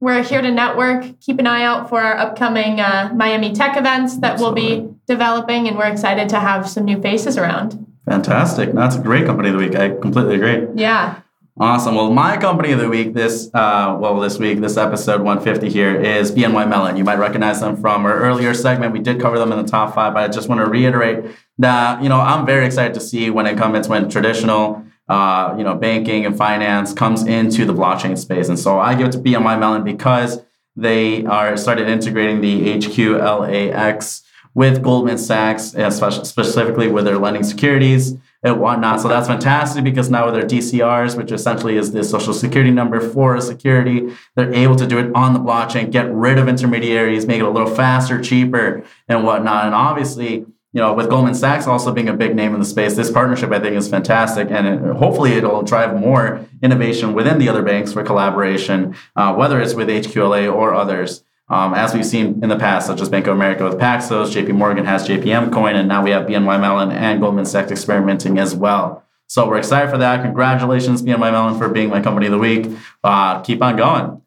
we're 0.00 0.22
here 0.22 0.42
to 0.42 0.50
network. 0.50 1.20
Keep 1.20 1.38
an 1.38 1.46
eye 1.46 1.62
out 1.62 1.88
for 1.88 2.00
our 2.00 2.16
upcoming 2.16 2.80
uh, 2.80 3.12
Miami 3.14 3.52
Tech 3.52 3.76
events 3.76 4.18
that 4.18 4.32
Absolutely. 4.32 4.78
we'll 4.80 4.88
be 4.88 4.94
developing, 5.06 5.68
and 5.68 5.78
we're 5.78 5.86
excited 5.86 6.28
to 6.30 6.40
have 6.40 6.68
some 6.68 6.84
new 6.84 7.00
faces 7.00 7.38
around. 7.38 7.86
Fantastic. 8.04 8.72
That's 8.72 8.96
a 8.96 9.00
great 9.00 9.26
company 9.26 9.48
of 9.48 9.56
the 9.56 9.64
week. 9.64 9.76
I 9.76 9.90
completely 9.90 10.34
agree. 10.34 10.66
Yeah. 10.74 11.21
Awesome. 11.60 11.96
Well, 11.96 12.10
my 12.10 12.38
company 12.38 12.72
of 12.72 12.78
the 12.78 12.88
week 12.88 13.12
this 13.12 13.50
uh, 13.52 13.94
well 14.00 14.18
this 14.20 14.38
week 14.38 14.60
this 14.60 14.78
episode 14.78 15.20
150 15.20 15.68
here 15.68 16.00
is 16.00 16.32
BNY 16.32 16.66
Mellon. 16.66 16.96
You 16.96 17.04
might 17.04 17.18
recognize 17.18 17.60
them 17.60 17.76
from 17.76 18.06
our 18.06 18.20
earlier 18.20 18.54
segment. 18.54 18.94
We 18.94 19.00
did 19.00 19.20
cover 19.20 19.38
them 19.38 19.52
in 19.52 19.58
the 19.62 19.70
top 19.70 19.94
five, 19.94 20.14
but 20.14 20.22
I 20.22 20.28
just 20.28 20.48
want 20.48 20.62
to 20.62 20.66
reiterate 20.70 21.26
that 21.58 22.02
you 22.02 22.08
know 22.08 22.18
I'm 22.18 22.46
very 22.46 22.64
excited 22.64 22.94
to 22.94 23.00
see 23.00 23.28
when 23.28 23.46
it 23.46 23.58
comes 23.58 23.86
when 23.86 24.08
traditional 24.08 24.82
uh, 25.10 25.54
you 25.58 25.62
know 25.62 25.74
banking 25.74 26.24
and 26.24 26.34
finance 26.34 26.94
comes 26.94 27.26
into 27.26 27.66
the 27.66 27.74
blockchain 27.74 28.16
space, 28.16 28.48
and 28.48 28.58
so 28.58 28.80
I 28.80 28.94
give 28.94 29.08
it 29.08 29.12
to 29.12 29.18
BNY 29.18 29.58
Mellon 29.58 29.84
because 29.84 30.40
they 30.74 31.26
are 31.26 31.58
started 31.58 31.86
integrating 31.86 32.40
the 32.40 32.78
HQLAX 32.78 34.22
with 34.54 34.82
Goldman 34.82 35.18
Sachs, 35.18 35.64
specifically 35.64 36.88
with 36.88 37.04
their 37.04 37.18
lending 37.18 37.44
securities 37.44 38.16
and 38.42 38.60
whatnot. 38.60 39.00
So 39.00 39.08
that's 39.08 39.28
fantastic 39.28 39.84
because 39.84 40.10
now 40.10 40.26
with 40.26 40.34
their 40.34 40.44
DCRs, 40.44 41.16
which 41.16 41.30
essentially 41.30 41.76
is 41.76 41.92
the 41.92 42.02
social 42.02 42.34
security 42.34 42.70
number 42.70 43.00
for 43.00 43.40
security, 43.40 44.14
they're 44.34 44.52
able 44.52 44.76
to 44.76 44.86
do 44.86 44.98
it 44.98 45.14
on 45.14 45.32
the 45.32 45.40
blockchain, 45.40 45.92
get 45.92 46.12
rid 46.12 46.38
of 46.38 46.48
intermediaries, 46.48 47.26
make 47.26 47.40
it 47.40 47.44
a 47.44 47.50
little 47.50 47.72
faster, 47.72 48.20
cheaper, 48.20 48.84
and 49.08 49.24
whatnot. 49.24 49.66
And 49.66 49.74
obviously, 49.74 50.44
you 50.72 50.80
know, 50.80 50.94
with 50.94 51.10
Goldman 51.10 51.34
Sachs 51.34 51.66
also 51.66 51.92
being 51.92 52.08
a 52.08 52.14
big 52.14 52.34
name 52.34 52.54
in 52.54 52.60
the 52.60 52.66
space, 52.66 52.96
this 52.96 53.10
partnership 53.10 53.52
I 53.52 53.60
think 53.60 53.76
is 53.76 53.88
fantastic, 53.88 54.50
and 54.50 54.66
it, 54.66 54.96
hopefully 54.96 55.34
it'll 55.34 55.62
drive 55.62 56.00
more 56.00 56.44
innovation 56.62 57.12
within 57.12 57.38
the 57.38 57.48
other 57.48 57.62
banks 57.62 57.92
for 57.92 58.02
collaboration, 58.02 58.96
uh, 59.14 59.34
whether 59.34 59.60
it's 59.60 59.74
with 59.74 59.88
HQLA 59.88 60.52
or 60.52 60.74
others. 60.74 61.24
Um, 61.52 61.74
as 61.74 61.92
we've 61.92 62.06
seen 62.06 62.40
in 62.42 62.48
the 62.48 62.56
past, 62.56 62.86
such 62.86 63.02
as 63.02 63.10
Bank 63.10 63.26
of 63.26 63.34
America 63.34 63.62
with 63.64 63.78
Paxos, 63.78 64.32
JP 64.32 64.54
Morgan 64.54 64.86
has 64.86 65.06
JPM 65.06 65.52
coin, 65.52 65.76
and 65.76 65.86
now 65.86 66.02
we 66.02 66.10
have 66.10 66.26
BNY 66.26 66.58
Mellon 66.58 66.90
and 66.90 67.20
Goldman 67.20 67.44
Sachs 67.44 67.70
experimenting 67.70 68.38
as 68.38 68.54
well. 68.54 69.04
So 69.26 69.46
we're 69.46 69.58
excited 69.58 69.90
for 69.90 69.98
that. 69.98 70.22
Congratulations, 70.22 71.02
BNY 71.02 71.30
Mellon, 71.30 71.58
for 71.58 71.68
being 71.68 71.90
my 71.90 72.00
company 72.00 72.24
of 72.24 72.32
the 72.32 72.38
week. 72.38 72.70
Uh, 73.04 73.42
keep 73.42 73.60
on 73.60 73.76
going. 73.76 74.22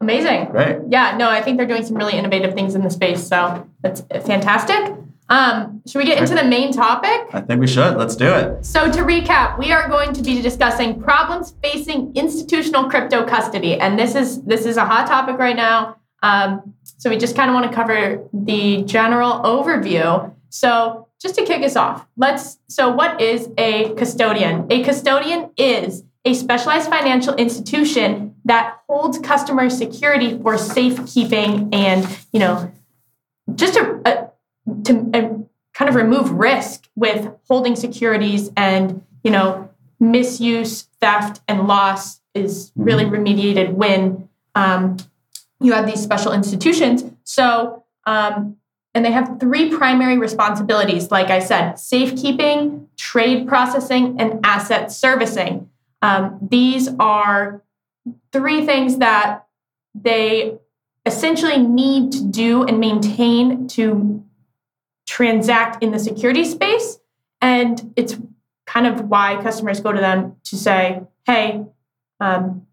Amazing. 0.00 0.52
Great. 0.52 0.78
Yeah, 0.88 1.16
no, 1.16 1.28
I 1.28 1.42
think 1.42 1.56
they're 1.56 1.66
doing 1.66 1.84
some 1.84 1.96
really 1.96 2.14
innovative 2.14 2.54
things 2.54 2.76
in 2.76 2.82
the 2.82 2.90
space. 2.90 3.26
So 3.26 3.68
that's 3.82 4.00
fantastic. 4.24 4.96
Um, 5.28 5.82
should 5.86 5.98
we 5.98 6.04
get 6.04 6.18
into 6.18 6.36
the 6.36 6.44
main 6.44 6.72
topic? 6.72 7.28
I 7.32 7.40
think 7.40 7.60
we 7.60 7.66
should. 7.66 7.96
Let's 7.96 8.16
do 8.16 8.32
it. 8.32 8.64
So, 8.66 8.90
to 8.90 9.02
recap, 9.02 9.58
we 9.60 9.70
are 9.70 9.88
going 9.88 10.12
to 10.12 10.22
be 10.22 10.42
discussing 10.42 11.00
problems 11.00 11.54
facing 11.62 12.12
institutional 12.16 12.90
crypto 12.90 13.24
custody, 13.24 13.78
and 13.78 13.96
this 13.96 14.16
is 14.16 14.42
this 14.42 14.66
is 14.66 14.76
a 14.76 14.84
hot 14.84 15.06
topic 15.06 15.38
right 15.38 15.54
now. 15.54 15.99
Um, 16.22 16.74
so 16.84 17.10
we 17.10 17.16
just 17.16 17.34
kind 17.34 17.50
of 17.50 17.54
want 17.54 17.70
to 17.70 17.74
cover 17.74 18.28
the 18.32 18.82
general 18.84 19.40
overview. 19.40 20.34
So 20.50 21.08
just 21.20 21.34
to 21.36 21.44
kick 21.44 21.62
us 21.62 21.76
off, 21.76 22.06
let's. 22.16 22.58
So 22.68 22.90
what 22.90 23.20
is 23.20 23.48
a 23.56 23.94
custodian? 23.94 24.66
A 24.70 24.82
custodian 24.82 25.50
is 25.56 26.04
a 26.24 26.34
specialized 26.34 26.90
financial 26.90 27.34
institution 27.34 28.34
that 28.44 28.78
holds 28.88 29.18
customer 29.18 29.70
security 29.70 30.38
for 30.38 30.58
safekeeping 30.58 31.70
and 31.72 32.06
you 32.32 32.40
know 32.40 32.70
just 33.54 33.74
to 33.74 34.00
uh, 34.04 34.26
to 34.84 35.10
uh, 35.14 35.28
kind 35.72 35.88
of 35.88 35.94
remove 35.94 36.30
risk 36.32 36.88
with 36.94 37.30
holding 37.48 37.76
securities 37.76 38.50
and 38.56 39.02
you 39.22 39.30
know 39.30 39.68
misuse, 39.98 40.88
theft, 41.00 41.40
and 41.46 41.66
loss 41.66 42.20
is 42.34 42.72
really 42.74 43.04
mm-hmm. 43.04 43.14
remediated 43.14 43.72
when 43.72 44.28
um, 44.54 44.96
you 45.60 45.72
have 45.72 45.86
these 45.86 46.02
special 46.02 46.32
institutions. 46.32 47.04
So, 47.24 47.84
um, 48.06 48.56
and 48.94 49.04
they 49.04 49.12
have 49.12 49.38
three 49.38 49.70
primary 49.70 50.18
responsibilities, 50.18 51.10
like 51.10 51.30
I 51.30 51.38
said 51.38 51.78
safekeeping, 51.78 52.88
trade 52.96 53.46
processing, 53.46 54.20
and 54.20 54.40
asset 54.44 54.90
servicing. 54.90 55.68
Um, 56.02 56.38
these 56.50 56.88
are 56.98 57.62
three 58.32 58.64
things 58.66 58.98
that 58.98 59.46
they 59.94 60.58
essentially 61.06 61.58
need 61.58 62.12
to 62.12 62.24
do 62.24 62.64
and 62.64 62.80
maintain 62.80 63.68
to 63.68 64.24
transact 65.06 65.82
in 65.82 65.92
the 65.92 65.98
security 65.98 66.44
space. 66.44 66.98
And 67.40 67.92
it's 67.96 68.16
kind 68.66 68.86
of 68.86 69.08
why 69.08 69.40
customers 69.42 69.80
go 69.80 69.92
to 69.92 70.00
them 70.00 70.36
to 70.44 70.56
say, 70.56 71.02
hey, 71.26 71.64
um, 72.20 72.66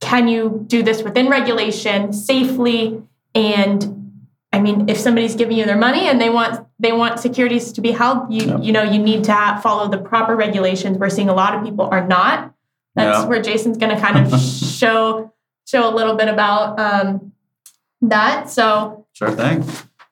can 0.00 0.28
you 0.28 0.64
do 0.66 0.82
this 0.82 1.02
within 1.02 1.28
regulation 1.28 2.12
safely? 2.12 3.02
And 3.34 4.22
I 4.52 4.60
mean, 4.60 4.88
if 4.88 4.98
somebody's 4.98 5.34
giving 5.34 5.56
you 5.56 5.64
their 5.64 5.76
money 5.76 6.08
and 6.08 6.20
they 6.20 6.30
want 6.30 6.66
they 6.78 6.92
want 6.92 7.20
securities 7.20 7.72
to 7.72 7.80
be 7.80 7.92
held, 7.92 8.32
you 8.32 8.46
yep. 8.46 8.60
you 8.62 8.72
know 8.72 8.82
you 8.82 8.98
need 8.98 9.24
to 9.24 9.32
have, 9.32 9.62
follow 9.62 9.88
the 9.88 9.98
proper 9.98 10.36
regulations. 10.36 10.98
We're 10.98 11.10
seeing 11.10 11.28
a 11.28 11.34
lot 11.34 11.54
of 11.54 11.64
people 11.64 11.86
are 11.86 12.06
not. 12.06 12.54
That's 12.94 13.18
yeah. 13.18 13.26
where 13.26 13.42
Jason's 13.42 13.76
going 13.76 13.94
to 13.94 14.00
kind 14.00 14.32
of 14.32 14.40
show 14.78 15.32
show 15.66 15.88
a 15.88 15.94
little 15.94 16.14
bit 16.14 16.28
about 16.28 16.78
um, 16.78 17.32
that. 18.02 18.48
So 18.50 19.06
sure 19.12 19.30
thing. 19.30 19.64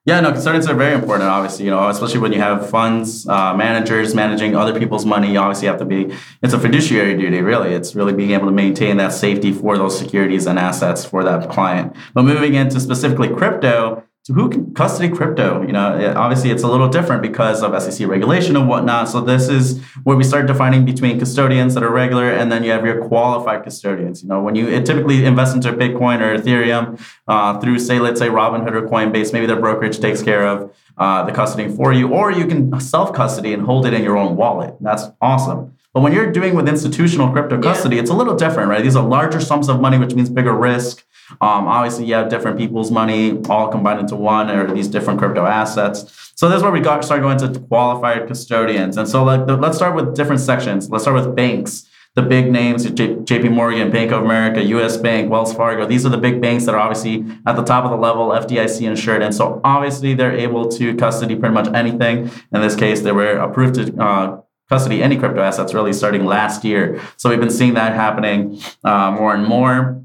Yeah, 0.06 0.20
no, 0.20 0.32
custodians 0.32 0.66
are 0.68 0.74
very 0.74 0.94
important. 0.94 1.30
Obviously, 1.30 1.64
you 1.64 1.70
know, 1.70 1.88
especially 1.88 2.20
when 2.20 2.30
you 2.30 2.38
have 2.38 2.68
funds, 2.68 3.26
uh, 3.26 3.54
managers 3.56 4.14
managing 4.14 4.54
other 4.54 4.78
people's 4.78 5.06
money. 5.06 5.32
You 5.32 5.38
obviously 5.38 5.66
have 5.66 5.78
to 5.78 5.86
be. 5.86 6.14
It's 6.42 6.52
a 6.52 6.58
fiduciary 6.60 7.16
duty, 7.16 7.40
really. 7.40 7.72
It's 7.72 7.94
really 7.94 8.12
being 8.12 8.32
able 8.32 8.44
to 8.44 8.52
maintain 8.52 8.98
that 8.98 9.14
safety 9.14 9.50
for 9.50 9.78
those 9.78 9.98
securities 9.98 10.46
and 10.46 10.58
assets 10.58 11.06
for 11.06 11.24
that 11.24 11.48
client. 11.48 11.96
But 12.12 12.24
moving 12.24 12.52
into 12.52 12.80
specifically 12.80 13.28
crypto, 13.28 14.04
so 14.24 14.32
who 14.32 14.48
can 14.48 14.72
custody 14.72 15.10
crypto? 15.14 15.60
You 15.60 15.72
know, 15.72 16.14
obviously 16.16 16.50
it's 16.50 16.62
a 16.62 16.66
little 16.66 16.88
different 16.88 17.20
because 17.20 17.62
of 17.62 17.78
SEC 17.82 18.08
regulation 18.08 18.56
and 18.56 18.66
whatnot. 18.66 19.06
So 19.10 19.20
this 19.20 19.50
is 19.50 19.82
where 20.04 20.16
we 20.16 20.24
start 20.24 20.46
defining 20.46 20.86
between 20.86 21.18
custodians 21.18 21.74
that 21.74 21.82
are 21.82 21.92
regular 21.92 22.30
and 22.30 22.50
then 22.50 22.64
you 22.64 22.70
have 22.70 22.86
your 22.86 23.06
qualified 23.06 23.64
custodians. 23.64 24.22
You 24.22 24.30
know, 24.30 24.40
when 24.40 24.54
you 24.54 24.64
typically 24.82 25.26
invest 25.26 25.54
into 25.54 25.74
Bitcoin 25.74 26.22
or 26.22 26.38
Ethereum 26.38 26.98
uh, 27.28 27.60
through, 27.60 27.78
say, 27.78 27.98
let's 27.98 28.18
say 28.18 28.28
Robinhood 28.28 28.72
or 28.72 28.88
Coinbase, 28.88 29.34
maybe 29.34 29.44
their 29.44 29.60
brokerage 29.60 29.98
takes 29.98 30.22
care 30.22 30.48
of 30.48 30.74
uh, 30.96 31.24
the 31.24 31.32
custody 31.32 31.68
for 31.68 31.92
you, 31.92 32.08
or 32.08 32.32
you 32.32 32.46
can 32.46 32.80
self 32.80 33.12
custody 33.12 33.52
and 33.52 33.66
hold 33.66 33.84
it 33.84 33.92
in 33.92 34.02
your 34.02 34.16
own 34.16 34.36
wallet. 34.36 34.74
That's 34.80 35.04
awesome. 35.20 35.76
But 35.92 36.00
when 36.00 36.14
you're 36.14 36.32
doing 36.32 36.54
with 36.54 36.66
institutional 36.66 37.30
crypto 37.30 37.60
custody, 37.60 37.96
yeah. 37.96 38.02
it's 38.02 38.10
a 38.10 38.14
little 38.14 38.36
different, 38.36 38.70
right? 38.70 38.82
These 38.82 38.96
are 38.96 39.06
larger 39.06 39.40
sums 39.40 39.68
of 39.68 39.80
money, 39.80 39.98
which 39.98 40.14
means 40.14 40.30
bigger 40.30 40.52
risk. 40.52 41.04
Um, 41.32 41.66
obviously, 41.66 42.06
you 42.06 42.14
have 42.14 42.28
different 42.28 42.58
people's 42.58 42.90
money 42.90 43.40
all 43.48 43.68
combined 43.68 44.00
into 44.00 44.16
one, 44.16 44.50
or 44.50 44.72
these 44.72 44.88
different 44.88 45.18
crypto 45.18 45.46
assets. 45.46 46.32
So 46.36 46.48
this 46.48 46.58
is 46.58 46.62
where 46.62 46.72
we 46.72 46.80
got 46.80 47.04
start 47.04 47.22
going 47.22 47.38
to 47.38 47.60
qualified 47.60 48.26
custodians. 48.26 48.96
And 48.96 49.08
so 49.08 49.24
like, 49.24 49.48
let's 49.48 49.76
start 49.76 49.94
with 49.94 50.14
different 50.14 50.40
sections. 50.40 50.90
Let's 50.90 51.04
start 51.04 51.16
with 51.16 51.34
banks. 51.36 51.88
The 52.14 52.22
big 52.22 52.50
names, 52.50 52.88
J- 52.90 53.16
JP 53.16 53.52
Morgan, 53.52 53.90
Bank 53.90 54.12
of 54.12 54.22
America, 54.22 54.62
US 54.62 54.96
Bank, 54.96 55.30
Wells 55.30 55.52
Fargo. 55.52 55.84
These 55.84 56.06
are 56.06 56.10
the 56.10 56.18
big 56.18 56.40
banks 56.40 56.64
that 56.66 56.74
are 56.74 56.80
obviously 56.80 57.24
at 57.44 57.56
the 57.56 57.64
top 57.64 57.84
of 57.84 57.90
the 57.90 57.96
level, 57.96 58.28
FDIC 58.28 58.86
insured. 58.86 59.22
And 59.22 59.34
so 59.34 59.60
obviously 59.64 60.14
they're 60.14 60.36
able 60.36 60.68
to 60.70 60.94
custody 60.94 61.34
pretty 61.34 61.54
much 61.54 61.68
anything. 61.74 62.30
In 62.52 62.60
this 62.60 62.76
case, 62.76 63.00
they 63.00 63.10
were 63.10 63.38
approved 63.38 63.74
to 63.76 64.00
uh, 64.00 64.40
custody 64.68 65.02
any 65.02 65.16
crypto 65.16 65.40
assets 65.40 65.74
really 65.74 65.92
starting 65.92 66.24
last 66.24 66.64
year. 66.64 67.00
So 67.16 67.30
we've 67.30 67.40
been 67.40 67.50
seeing 67.50 67.74
that 67.74 67.94
happening 67.94 68.60
uh, 68.84 69.10
more 69.10 69.34
and 69.34 69.44
more. 69.44 70.03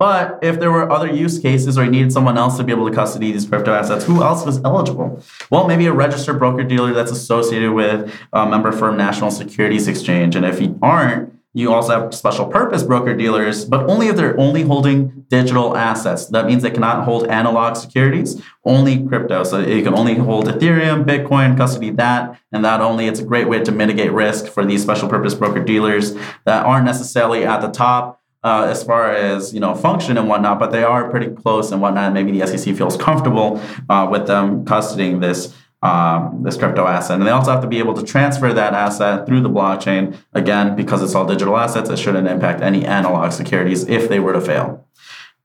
But 0.00 0.38
if 0.40 0.58
there 0.58 0.72
were 0.72 0.90
other 0.90 1.12
use 1.12 1.38
cases 1.38 1.76
or 1.76 1.84
you 1.84 1.90
needed 1.90 2.10
someone 2.10 2.38
else 2.38 2.56
to 2.56 2.64
be 2.64 2.72
able 2.72 2.88
to 2.88 2.94
custody 2.94 3.32
these 3.32 3.46
crypto 3.46 3.74
assets, 3.74 4.02
who 4.06 4.22
else 4.22 4.46
was 4.46 4.58
eligible? 4.64 5.22
Well, 5.50 5.68
maybe 5.68 5.84
a 5.84 5.92
registered 5.92 6.38
broker 6.38 6.64
dealer 6.64 6.94
that's 6.94 7.12
associated 7.12 7.72
with 7.72 8.10
a 8.32 8.46
member 8.46 8.72
firm 8.72 8.96
National 8.96 9.30
Securities 9.30 9.88
Exchange. 9.88 10.36
And 10.36 10.46
if 10.46 10.58
you 10.58 10.78
aren't, 10.80 11.38
you 11.52 11.74
also 11.74 12.00
have 12.00 12.14
special 12.14 12.46
purpose 12.46 12.82
broker 12.82 13.14
dealers, 13.14 13.66
but 13.66 13.90
only 13.90 14.06
if 14.06 14.16
they're 14.16 14.38
only 14.40 14.62
holding 14.62 15.26
digital 15.28 15.76
assets. 15.76 16.26
That 16.28 16.46
means 16.46 16.62
they 16.62 16.70
cannot 16.70 17.04
hold 17.04 17.26
analog 17.26 17.76
securities, 17.76 18.40
only 18.64 19.06
crypto. 19.06 19.44
So 19.44 19.58
you 19.58 19.82
can 19.82 19.92
only 19.92 20.14
hold 20.14 20.46
Ethereum, 20.46 21.04
Bitcoin, 21.04 21.58
custody 21.58 21.90
that, 21.90 22.40
and 22.52 22.64
that 22.64 22.80
only. 22.80 23.06
It's 23.06 23.20
a 23.20 23.24
great 23.24 23.48
way 23.48 23.62
to 23.64 23.72
mitigate 23.72 24.12
risk 24.12 24.46
for 24.46 24.64
these 24.64 24.80
special 24.80 25.10
purpose 25.10 25.34
broker 25.34 25.62
dealers 25.62 26.14
that 26.46 26.64
aren't 26.64 26.86
necessarily 26.86 27.44
at 27.44 27.60
the 27.60 27.68
top 27.68 28.19
uh, 28.42 28.66
as 28.68 28.82
far 28.82 29.10
as 29.10 29.52
you 29.52 29.60
know 29.60 29.74
function 29.74 30.16
and 30.16 30.28
whatnot, 30.28 30.58
but 30.58 30.72
they 30.72 30.82
are 30.82 31.10
pretty 31.10 31.28
close 31.28 31.72
and 31.72 31.80
whatnot. 31.80 32.12
Maybe 32.12 32.38
the 32.38 32.46
SEC 32.46 32.74
feels 32.74 32.96
comfortable 32.96 33.60
uh, 33.88 34.08
with 34.10 34.26
them 34.26 34.64
custodying 34.64 35.20
this 35.20 35.54
um, 35.82 36.42
this 36.42 36.56
crypto 36.56 36.86
asset, 36.86 37.18
and 37.18 37.26
they 37.26 37.30
also 37.30 37.50
have 37.50 37.62
to 37.62 37.68
be 37.68 37.78
able 37.78 37.94
to 37.94 38.02
transfer 38.02 38.52
that 38.52 38.74
asset 38.74 39.26
through 39.26 39.40
the 39.40 39.50
blockchain. 39.50 40.16
Again, 40.32 40.76
because 40.76 41.02
it's 41.02 41.14
all 41.14 41.26
digital 41.26 41.56
assets, 41.56 41.90
it 41.90 41.98
shouldn't 41.98 42.28
impact 42.28 42.60
any 42.60 42.84
analog 42.84 43.32
securities 43.32 43.88
if 43.88 44.08
they 44.08 44.20
were 44.20 44.32
to 44.32 44.40
fail. 44.40 44.86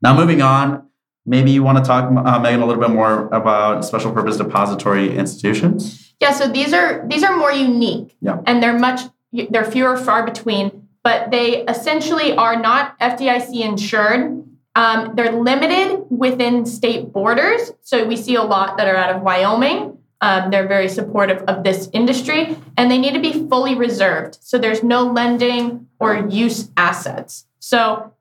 Now, 0.02 0.16
moving 0.16 0.42
on. 0.42 0.84
Maybe 1.28 1.50
you 1.50 1.64
want 1.64 1.80
to 1.80 1.84
talk, 1.84 2.06
uh, 2.06 2.40
Megan, 2.40 2.62
a 2.62 2.68
little 2.68 2.80
bit 2.80 2.92
more 2.92 3.28
about 3.30 3.84
special 3.84 4.12
purpose 4.12 4.38
depository 4.38 5.18
institutions. 5.18 6.14
Yeah, 6.22 6.32
so 6.32 6.48
these 6.48 6.72
are 6.72 7.04
these 7.08 7.24
are 7.24 7.36
more 7.36 7.52
unique, 7.52 8.16
yeah. 8.22 8.42
and 8.46 8.62
they're 8.62 8.78
much 8.78 9.02
they're 9.50 9.66
fewer 9.66 9.98
far 9.98 10.24
between 10.24 10.85
but 11.06 11.30
they 11.30 11.64
essentially 11.66 12.36
are 12.36 12.60
not 12.60 13.00
FDIC 13.00 13.62
insured. 13.62 14.44
Um, 14.74 15.14
they're 15.16 15.32
limited 15.32 16.04
within 16.10 16.66
state 16.66 17.14
borders. 17.14 17.72
So 17.82 18.06
we 18.06 18.18
see 18.18 18.34
a 18.34 18.42
lot 18.42 18.78
that 18.78 18.88
are 18.88 18.96
out 18.96 19.16
of 19.16 19.22
Wyoming. 19.22 20.00
Um, 20.22 20.50
they're 20.50 20.68
very 20.68 20.90
supportive 20.90 21.44
of 21.44 21.64
this 21.64 21.90
industry 21.94 22.58
and 22.76 22.90
they 22.90 22.98
need 22.98 23.14
to 23.14 23.20
be 23.20 23.48
fully 23.48 23.76
reserved. 23.76 24.40
So 24.42 24.58
there's 24.58 24.82
no 24.82 25.04
lending 25.04 25.88
or 26.00 26.28
use 26.28 26.72
assets. 26.76 27.46
So 27.60 28.12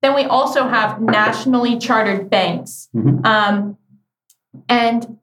then 0.00 0.14
we 0.14 0.24
also 0.24 0.66
have 0.66 1.02
nationally 1.02 1.78
chartered 1.78 2.30
banks. 2.30 2.88
Mm-hmm. 2.96 3.24
Um, 3.26 3.76
and 4.70 5.18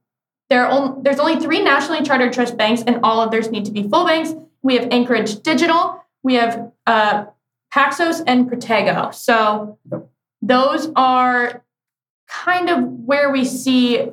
there's 0.50 1.20
only 1.20 1.40
three 1.40 1.64
nationally 1.64 2.04
chartered 2.04 2.34
trust 2.34 2.58
banks, 2.58 2.84
and 2.86 3.00
all 3.04 3.22
of 3.22 3.32
theirs 3.32 3.50
need 3.50 3.66
to 3.66 3.72
be 3.72 3.88
full 3.88 4.06
banks. 4.06 4.34
We 4.62 4.76
have 4.76 4.90
Anchorage 4.92 5.42
Digital, 5.44 6.02
we 6.24 6.36
have 6.36 6.72
uh, 6.86 7.26
Paxos 7.74 8.24
and 8.28 8.50
Protego. 8.50 9.14
So 9.14 9.80
those 10.42 10.92
are 10.96 11.64
kind 12.28 12.70
of 12.70 12.84
where 12.84 13.32
we 13.32 13.46
see 13.46 14.10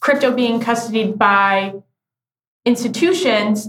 crypto 0.00 0.32
being 0.32 0.60
custodied 0.60 1.16
by 1.18 1.74
institutions, 2.64 3.68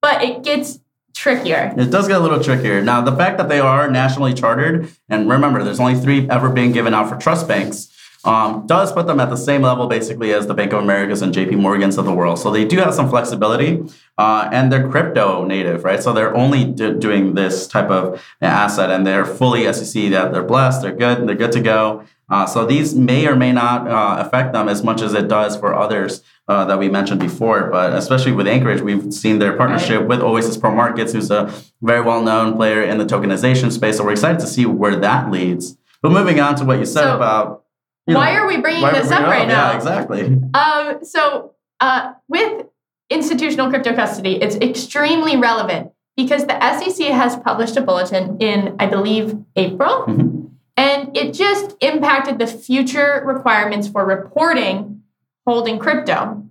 but 0.00 0.22
it 0.22 0.42
gets 0.42 0.80
trickier. 1.14 1.74
It 1.76 1.90
does 1.90 2.08
get 2.08 2.18
a 2.18 2.20
little 2.20 2.42
trickier. 2.42 2.82
Now, 2.82 3.00
the 3.00 3.14
fact 3.14 3.38
that 3.38 3.48
they 3.48 3.60
are 3.60 3.90
nationally 3.90 4.34
chartered, 4.34 4.88
and 5.08 5.28
remember, 5.28 5.62
there's 5.64 5.80
only 5.80 5.96
three 5.96 6.28
ever 6.30 6.48
being 6.48 6.72
given 6.72 6.94
out 6.94 7.08
for 7.08 7.16
trust 7.16 7.48
banks 7.48 7.92
um, 8.24 8.66
does 8.66 8.92
put 8.92 9.06
them 9.06 9.20
at 9.20 9.30
the 9.30 9.36
same 9.36 9.62
level 9.62 9.86
basically 9.86 10.32
as 10.32 10.46
the 10.46 10.54
Bank 10.54 10.72
of 10.72 10.82
Americas 10.82 11.22
and 11.22 11.32
JP 11.32 11.58
Morgans 11.58 11.98
of 11.98 12.04
the 12.04 12.12
world. 12.12 12.38
So 12.38 12.50
they 12.50 12.64
do 12.64 12.78
have 12.78 12.94
some 12.94 13.08
flexibility 13.08 13.84
uh, 14.16 14.48
and 14.52 14.72
they're 14.72 14.88
crypto 14.88 15.44
native, 15.44 15.84
right? 15.84 16.02
So 16.02 16.12
they're 16.12 16.36
only 16.36 16.64
do- 16.64 16.98
doing 16.98 17.34
this 17.34 17.66
type 17.68 17.90
of 17.90 18.22
asset 18.40 18.90
and 18.90 19.06
they're 19.06 19.24
fully 19.24 19.72
SEC 19.72 20.10
that 20.10 20.32
they're 20.32 20.42
blessed, 20.42 20.82
they're 20.82 20.96
good, 20.96 21.28
they're 21.28 21.36
good 21.36 21.52
to 21.52 21.60
go. 21.60 22.04
Uh, 22.30 22.44
so 22.44 22.66
these 22.66 22.94
may 22.94 23.26
or 23.26 23.34
may 23.34 23.52
not 23.52 23.88
uh, 23.88 24.22
affect 24.22 24.52
them 24.52 24.68
as 24.68 24.82
much 24.82 25.00
as 25.00 25.14
it 25.14 25.28
does 25.28 25.56
for 25.56 25.74
others 25.74 26.22
uh, 26.46 26.64
that 26.66 26.78
we 26.78 26.88
mentioned 26.88 27.20
before. 27.20 27.70
But 27.70 27.94
especially 27.94 28.32
with 28.32 28.46
Anchorage, 28.46 28.82
we've 28.82 29.14
seen 29.14 29.38
their 29.38 29.56
partnership 29.56 30.00
right. 30.00 30.08
with 30.08 30.20
Oasis 30.20 30.58
Pro 30.58 30.74
Markets, 30.74 31.12
who's 31.12 31.30
a 31.30 31.52
very 31.80 32.02
well-known 32.02 32.54
player 32.54 32.82
in 32.82 32.98
the 32.98 33.06
tokenization 33.06 33.72
space. 33.72 33.96
So 33.96 34.04
we're 34.04 34.12
excited 34.12 34.40
to 34.40 34.46
see 34.46 34.66
where 34.66 34.96
that 34.96 35.30
leads. 35.30 35.78
But 36.02 36.12
moving 36.12 36.38
on 36.38 36.54
to 36.56 36.64
what 36.64 36.78
you 36.78 36.84
said 36.84 37.04
so, 37.04 37.16
about 37.16 37.64
you 38.08 38.14
know, 38.14 38.20
why 38.20 38.34
are 38.36 38.46
we 38.46 38.56
bringing 38.56 38.82
this 38.92 39.10
up 39.10 39.26
right 39.26 39.46
now? 39.46 39.70
Yeah, 39.70 39.76
exactly. 39.76 40.40
Um, 40.54 41.04
so 41.04 41.54
uh, 41.80 42.14
with 42.26 42.66
institutional 43.10 43.68
crypto 43.68 43.94
custody, 43.94 44.40
it's 44.42 44.56
extremely 44.56 45.36
relevant 45.36 45.92
because 46.16 46.46
the 46.46 46.58
SEC 46.78 47.06
has 47.08 47.36
published 47.36 47.76
a 47.76 47.82
bulletin 47.82 48.38
in, 48.38 48.76
I 48.78 48.86
believe, 48.86 49.36
April, 49.56 50.06
mm-hmm. 50.06 50.46
and 50.76 51.16
it 51.16 51.34
just 51.34 51.76
impacted 51.80 52.38
the 52.38 52.46
future 52.46 53.22
requirements 53.26 53.88
for 53.88 54.04
reporting 54.06 55.02
holding 55.46 55.78
crypto. 55.78 56.44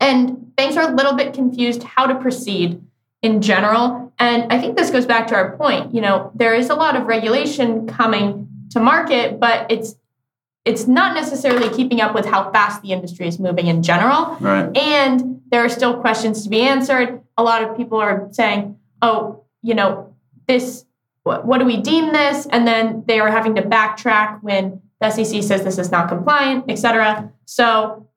And 0.00 0.54
banks 0.54 0.76
are 0.76 0.90
a 0.90 0.94
little 0.94 1.14
bit 1.14 1.32
confused 1.32 1.82
how 1.82 2.06
to 2.06 2.14
proceed 2.14 2.82
in 3.22 3.40
general. 3.40 4.12
And 4.18 4.52
I 4.52 4.60
think 4.60 4.76
this 4.76 4.90
goes 4.90 5.06
back 5.06 5.26
to 5.28 5.34
our 5.34 5.56
point. 5.56 5.94
You 5.94 6.02
know, 6.02 6.30
there 6.34 6.54
is 6.54 6.68
a 6.68 6.74
lot 6.74 6.94
of 6.94 7.06
regulation 7.06 7.86
coming 7.86 8.48
to 8.70 8.80
market, 8.80 9.40
but 9.40 9.70
it's 9.70 9.96
it's 10.64 10.86
not 10.86 11.14
necessarily 11.14 11.68
keeping 11.74 12.00
up 12.00 12.14
with 12.14 12.24
how 12.24 12.50
fast 12.50 12.82
the 12.82 12.92
industry 12.92 13.28
is 13.28 13.38
moving 13.38 13.66
in 13.66 13.82
general. 13.82 14.36
Right. 14.40 14.74
And 14.76 15.42
there 15.50 15.64
are 15.64 15.68
still 15.68 16.00
questions 16.00 16.42
to 16.44 16.48
be 16.48 16.62
answered. 16.62 17.22
A 17.36 17.42
lot 17.42 17.62
of 17.62 17.76
people 17.76 17.98
are 17.98 18.28
saying, 18.32 18.78
oh, 19.02 19.44
you 19.62 19.74
know, 19.74 20.14
this, 20.48 20.86
what, 21.22 21.44
what 21.44 21.58
do 21.58 21.66
we 21.66 21.76
deem 21.76 22.12
this? 22.12 22.46
And 22.46 22.66
then 22.66 23.04
they 23.06 23.20
are 23.20 23.30
having 23.30 23.54
to 23.56 23.62
backtrack 23.62 24.42
when 24.42 24.80
the 25.00 25.10
SEC 25.10 25.42
says 25.42 25.64
this 25.64 25.78
is 25.78 25.90
not 25.90 26.08
compliant, 26.08 26.64
et 26.68 26.76
cetera. 26.76 27.30
So, 27.44 28.08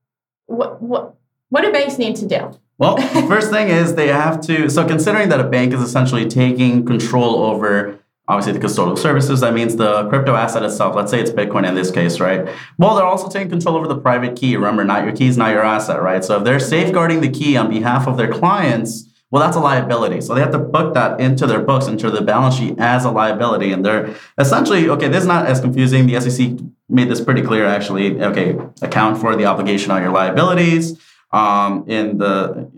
what, 0.45 0.81
what, 0.81 1.15
what 1.49 1.61
do 1.61 1.71
banks 1.71 1.97
need 1.97 2.15
to 2.17 2.27
do? 2.27 2.57
Well, 2.77 2.97
first 3.27 3.49
thing 3.49 3.69
is 3.69 3.95
they 3.95 4.07
have 4.07 4.39
to. 4.41 4.69
So, 4.69 4.87
considering 4.87 5.29
that 5.29 5.39
a 5.39 5.49
bank 5.49 5.73
is 5.73 5.81
essentially 5.81 6.27
taking 6.27 6.85
control 6.85 7.43
over 7.43 7.96
obviously 8.27 8.59
the 8.59 8.65
custodial 8.65 8.97
services. 8.97 9.39
That 9.39 9.53
means 9.53 9.75
the 9.75 10.07
crypto 10.09 10.35
asset 10.35 10.63
itself. 10.63 10.95
Let's 10.95 11.11
say 11.11 11.21
it's 11.21 11.31
Bitcoin 11.31 11.67
in 11.67 11.75
this 11.75 11.91
case, 11.91 12.19
right? 12.19 12.47
Well, 12.77 12.95
they're 12.95 13.05
also 13.05 13.29
taking 13.29 13.49
control 13.49 13.75
over 13.77 13.87
the 13.87 13.97
private 13.97 14.35
key. 14.35 14.55
Remember, 14.55 14.83
not 14.83 15.05
your 15.05 15.15
keys, 15.15 15.37
not 15.37 15.51
your 15.51 15.63
asset, 15.63 16.01
right? 16.01 16.23
So 16.23 16.37
if 16.37 16.43
they're 16.43 16.59
safeguarding 16.59 17.21
the 17.21 17.29
key 17.29 17.55
on 17.55 17.69
behalf 17.69 18.07
of 18.07 18.17
their 18.17 18.31
clients, 18.31 19.05
well, 19.29 19.43
that's 19.43 19.57
a 19.57 19.59
liability. 19.59 20.21
So 20.21 20.33
they 20.33 20.41
have 20.41 20.51
to 20.51 20.59
book 20.59 20.93
that 20.93 21.19
into 21.19 21.47
their 21.47 21.59
books, 21.59 21.87
into 21.87 22.09
the 22.09 22.21
balance 22.21 22.55
sheet 22.55 22.79
as 22.79 23.03
a 23.03 23.11
liability. 23.11 23.71
And 23.71 23.85
they're 23.85 24.15
essentially, 24.37 24.89
okay, 24.89 25.07
this 25.07 25.21
is 25.21 25.27
not 25.27 25.45
as 25.45 25.59
confusing. 25.59 26.07
The 26.07 26.19
SEC 26.21 26.59
made 26.89 27.09
this 27.09 27.19
pretty 27.19 27.41
clear, 27.41 27.65
actually. 27.65 28.21
Okay, 28.21 28.57
account 28.81 29.19
for 29.19 29.35
the 29.35 29.45
obligation 29.45 29.91
on 29.91 30.01
your 30.01 30.11
liabilities 30.11 30.97
um, 31.31 31.83
in 31.87 32.17
the 32.17 32.69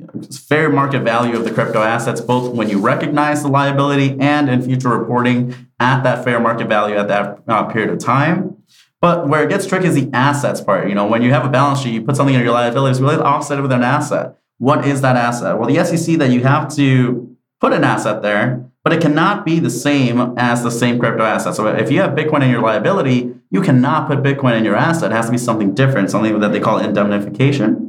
fair 0.47 0.69
market 0.69 1.01
value 1.01 1.35
of 1.37 1.43
the 1.43 1.51
crypto 1.51 1.81
assets, 1.81 2.19
both 2.19 2.53
when 2.53 2.69
you 2.69 2.79
recognize 2.79 3.43
the 3.43 3.47
liability 3.47 4.17
and 4.19 4.49
in 4.49 4.61
future 4.61 4.89
reporting 4.89 5.53
at 5.79 6.01
that 6.03 6.23
fair 6.23 6.39
market 6.39 6.67
value 6.67 6.95
at 6.95 7.07
that 7.07 7.39
uh, 7.47 7.65
period 7.65 7.91
of 7.91 7.99
time. 7.99 8.57
But 9.01 9.29
where 9.29 9.43
it 9.43 9.49
gets 9.49 9.65
tricky 9.65 9.87
is 9.87 9.95
the 9.95 10.09
assets 10.13 10.61
part. 10.61 10.89
You 10.89 10.95
know, 10.95 11.07
when 11.07 11.21
you 11.21 11.31
have 11.31 11.45
a 11.45 11.49
balance 11.49 11.81
sheet, 11.81 11.93
you 11.93 12.01
put 12.01 12.17
something 12.17 12.35
in 12.35 12.41
your 12.41 12.51
liabilities, 12.51 13.01
really 13.01 13.15
offset 13.15 13.59
it 13.59 13.61
with 13.61 13.71
an 13.71 13.83
asset. 13.83 14.35
What 14.57 14.85
is 14.85 15.01
that 15.01 15.15
asset? 15.15 15.57
Well, 15.57 15.69
the 15.69 15.83
SEC 15.85 16.17
that 16.17 16.31
you 16.31 16.41
have 16.41 16.73
to 16.75 17.37
put 17.61 17.71
an 17.71 17.85
asset 17.85 18.21
there, 18.21 18.69
but 18.83 18.91
it 18.91 19.01
cannot 19.01 19.45
be 19.45 19.59
the 19.59 19.69
same 19.69 20.33
as 20.37 20.63
the 20.63 20.71
same 20.71 20.99
crypto 20.99 21.23
asset. 21.23 21.55
So 21.55 21.67
if 21.67 21.91
you 21.91 22.01
have 22.01 22.11
Bitcoin 22.11 22.43
in 22.43 22.49
your 22.49 22.61
liability, 22.61 23.33
you 23.51 23.61
cannot 23.61 24.07
put 24.07 24.19
Bitcoin 24.19 24.57
in 24.57 24.65
your 24.65 24.75
asset. 24.75 25.11
It 25.11 25.15
has 25.15 25.27
to 25.27 25.31
be 25.31 25.37
something 25.37 25.73
different, 25.73 26.09
something 26.09 26.39
that 26.39 26.51
they 26.51 26.59
call 26.59 26.79
indemnification. 26.79 27.88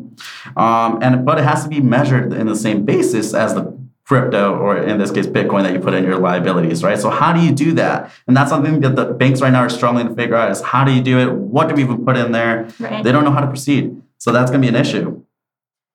Um, 0.57 1.03
and 1.03 1.25
but 1.25 1.39
it 1.39 1.45
has 1.45 1.63
to 1.65 1.69
be 1.69 1.81
measured 1.81 2.33
in 2.33 2.47
the 2.47 2.57
same 2.57 2.85
basis 2.85 3.35
as 3.35 3.55
the 3.55 3.79
crypto 4.11 4.57
or 4.59 4.77
in 4.77 4.99
this 4.99 5.13
case 5.13 5.29
Bitcoin 5.29 5.63
that 5.63 5.73
you 5.73 5.79
put 5.79 5.95
in 5.95 6.03
your 6.03 6.19
liabilities, 6.19 6.83
right? 6.83 6.99
So 6.99 7.11
how 7.11 7.33
do 7.33 7.41
you 7.41 7.53
do 7.53 7.73
that? 7.75 8.11
And 8.27 8.37
that's 8.37 8.51
something 8.51 8.81
that 8.81 8.97
the 8.97 9.05
banks 9.05 9.41
right 9.41 9.53
now 9.53 9.61
are 9.61 9.69
struggling 9.69 10.09
to 10.09 10.15
figure 10.17 10.35
out 10.35 10.51
is 10.51 10.61
how 10.61 10.83
do 10.83 10.91
you 10.91 11.01
do 11.01 11.21
it? 11.21 11.33
What 11.33 11.69
do 11.69 11.77
we 11.77 11.85
even 11.85 12.05
put 12.05 12.17
in 12.17 12.33
there? 12.33 12.69
Right. 12.81 13.05
They 13.05 13.13
don't 13.13 13.23
know 13.23 13.31
how 13.31 13.41
to 13.41 13.47
proceed. 13.47 14.03
So 14.19 14.33
that's 14.33 14.51
going 14.51 14.63
to 14.63 14.69
be 14.69 14.77
an 14.77 14.81
issue. 14.81 15.23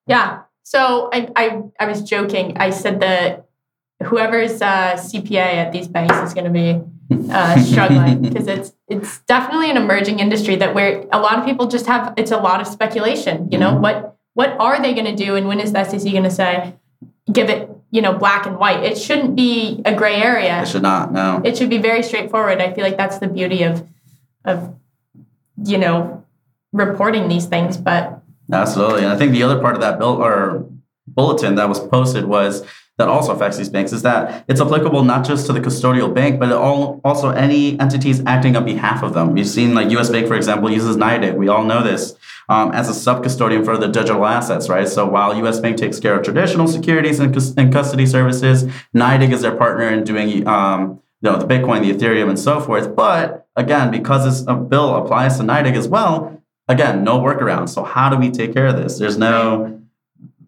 Yeah. 0.07 0.43
So 0.63 1.09
I, 1.11 1.29
I, 1.35 1.61
I 1.77 1.87
was 1.87 2.03
joking. 2.03 2.55
I 2.57 2.69
said 2.69 3.01
that 3.01 3.47
whoever's 4.01 4.61
uh, 4.61 4.93
CPA 4.93 5.35
at 5.35 5.71
these 5.73 5.89
banks 5.89 6.15
is 6.17 6.33
going 6.33 6.45
to 6.45 6.51
be 6.51 6.81
uh, 7.11 7.59
struggling 7.61 8.21
because 8.21 8.47
it's 8.47 8.73
it's 8.87 9.19
definitely 9.21 9.69
an 9.69 9.77
emerging 9.77 10.19
industry 10.19 10.55
that 10.55 10.73
where 10.73 11.05
a 11.11 11.19
lot 11.19 11.37
of 11.37 11.45
people 11.45 11.67
just 11.67 11.85
have 11.85 12.13
it's 12.17 12.31
a 12.31 12.37
lot 12.37 12.61
of 12.61 12.67
speculation. 12.67 13.49
You 13.51 13.57
know 13.57 13.71
mm-hmm. 13.71 13.81
what 13.81 14.17
what 14.33 14.55
are 14.59 14.81
they 14.81 14.93
going 14.93 15.05
to 15.05 15.15
do 15.15 15.35
and 15.35 15.47
when 15.47 15.59
is 15.59 15.71
the 15.71 15.83
SEC 15.83 16.11
going 16.11 16.23
to 16.23 16.31
say 16.31 16.75
give 17.31 17.49
it 17.49 17.69
you 17.91 18.01
know 18.01 18.13
black 18.13 18.45
and 18.45 18.57
white? 18.57 18.83
It 18.83 18.97
shouldn't 18.97 19.35
be 19.35 19.81
a 19.85 19.95
gray 19.95 20.15
area. 20.15 20.61
It 20.61 20.67
should 20.67 20.81
not. 20.81 21.11
No. 21.11 21.41
It 21.43 21.57
should 21.57 21.69
be 21.69 21.77
very 21.77 22.03
straightforward. 22.03 22.59
I 22.59 22.73
feel 22.73 22.83
like 22.83 22.97
that's 22.97 23.19
the 23.19 23.27
beauty 23.27 23.63
of 23.63 23.87
of 24.43 24.75
you 25.63 25.77
know 25.77 26.25
reporting 26.73 27.27
these 27.27 27.45
things, 27.45 27.77
but 27.77 28.21
Absolutely. 28.51 29.03
And 29.03 29.11
I 29.11 29.17
think 29.17 29.31
the 29.31 29.43
other 29.43 29.59
part 29.59 29.75
of 29.75 29.81
that 29.81 29.97
bill 29.97 30.21
or 30.23 30.65
bulletin 31.07 31.55
that 31.55 31.69
was 31.69 31.79
posted 31.79 32.25
was 32.25 32.65
that 32.97 33.09
also 33.09 33.33
affects 33.33 33.57
these 33.57 33.69
banks 33.69 33.91
is 33.91 34.03
that 34.03 34.45
it's 34.47 34.61
applicable 34.61 35.03
not 35.03 35.25
just 35.25 35.45
to 35.47 35.53
the 35.53 35.59
custodial 35.59 36.13
bank, 36.13 36.39
but 36.39 36.51
also 36.51 37.29
any 37.29 37.77
entities 37.79 38.21
acting 38.25 38.55
on 38.55 38.63
behalf 38.63 39.03
of 39.03 39.13
them. 39.13 39.33
We've 39.33 39.47
seen 39.47 39.73
like 39.73 39.89
US 39.91 40.09
Bank, 40.09 40.27
for 40.27 40.35
example, 40.35 40.71
uses 40.71 40.95
NYDIG. 40.95 41.35
We 41.35 41.49
all 41.49 41.65
know 41.65 41.83
this 41.83 42.15
um, 42.47 42.71
as 42.71 42.89
a 42.89 42.93
sub 42.93 43.23
custodian 43.23 43.65
for 43.65 43.77
the 43.77 43.87
digital 43.87 44.25
assets, 44.25 44.69
right? 44.69 44.87
So 44.87 45.05
while 45.05 45.35
US 45.45 45.59
Bank 45.59 45.77
takes 45.77 45.99
care 45.99 46.17
of 46.17 46.23
traditional 46.23 46.67
securities 46.67 47.19
and, 47.19 47.35
and 47.57 47.73
custody 47.73 48.05
services, 48.05 48.63
NYDIG 48.95 49.33
is 49.33 49.41
their 49.41 49.55
partner 49.55 49.89
in 49.89 50.05
doing 50.05 50.47
um, 50.47 51.01
you 51.21 51.31
know, 51.31 51.37
the 51.37 51.45
Bitcoin, 51.45 51.81
the 51.81 51.91
Ethereum, 51.91 52.29
and 52.29 52.39
so 52.39 52.61
forth. 52.61 52.95
But 52.95 53.47
again, 53.57 53.91
because 53.91 54.23
this 54.23 54.41
bill 54.41 54.95
applies 54.95 55.37
to 55.37 55.43
NYDIG 55.43 55.75
as 55.75 55.89
well, 55.89 56.41
again, 56.69 57.03
no 57.03 57.19
workaround. 57.19 57.67
So 57.67 57.83
how 57.83 58.09
do 58.09 58.17
we 58.17 58.31
take 58.31 58.53
care 58.53 58.67
of 58.67 58.77
this? 58.77 58.99
There's 58.99 59.17
no 59.17 59.81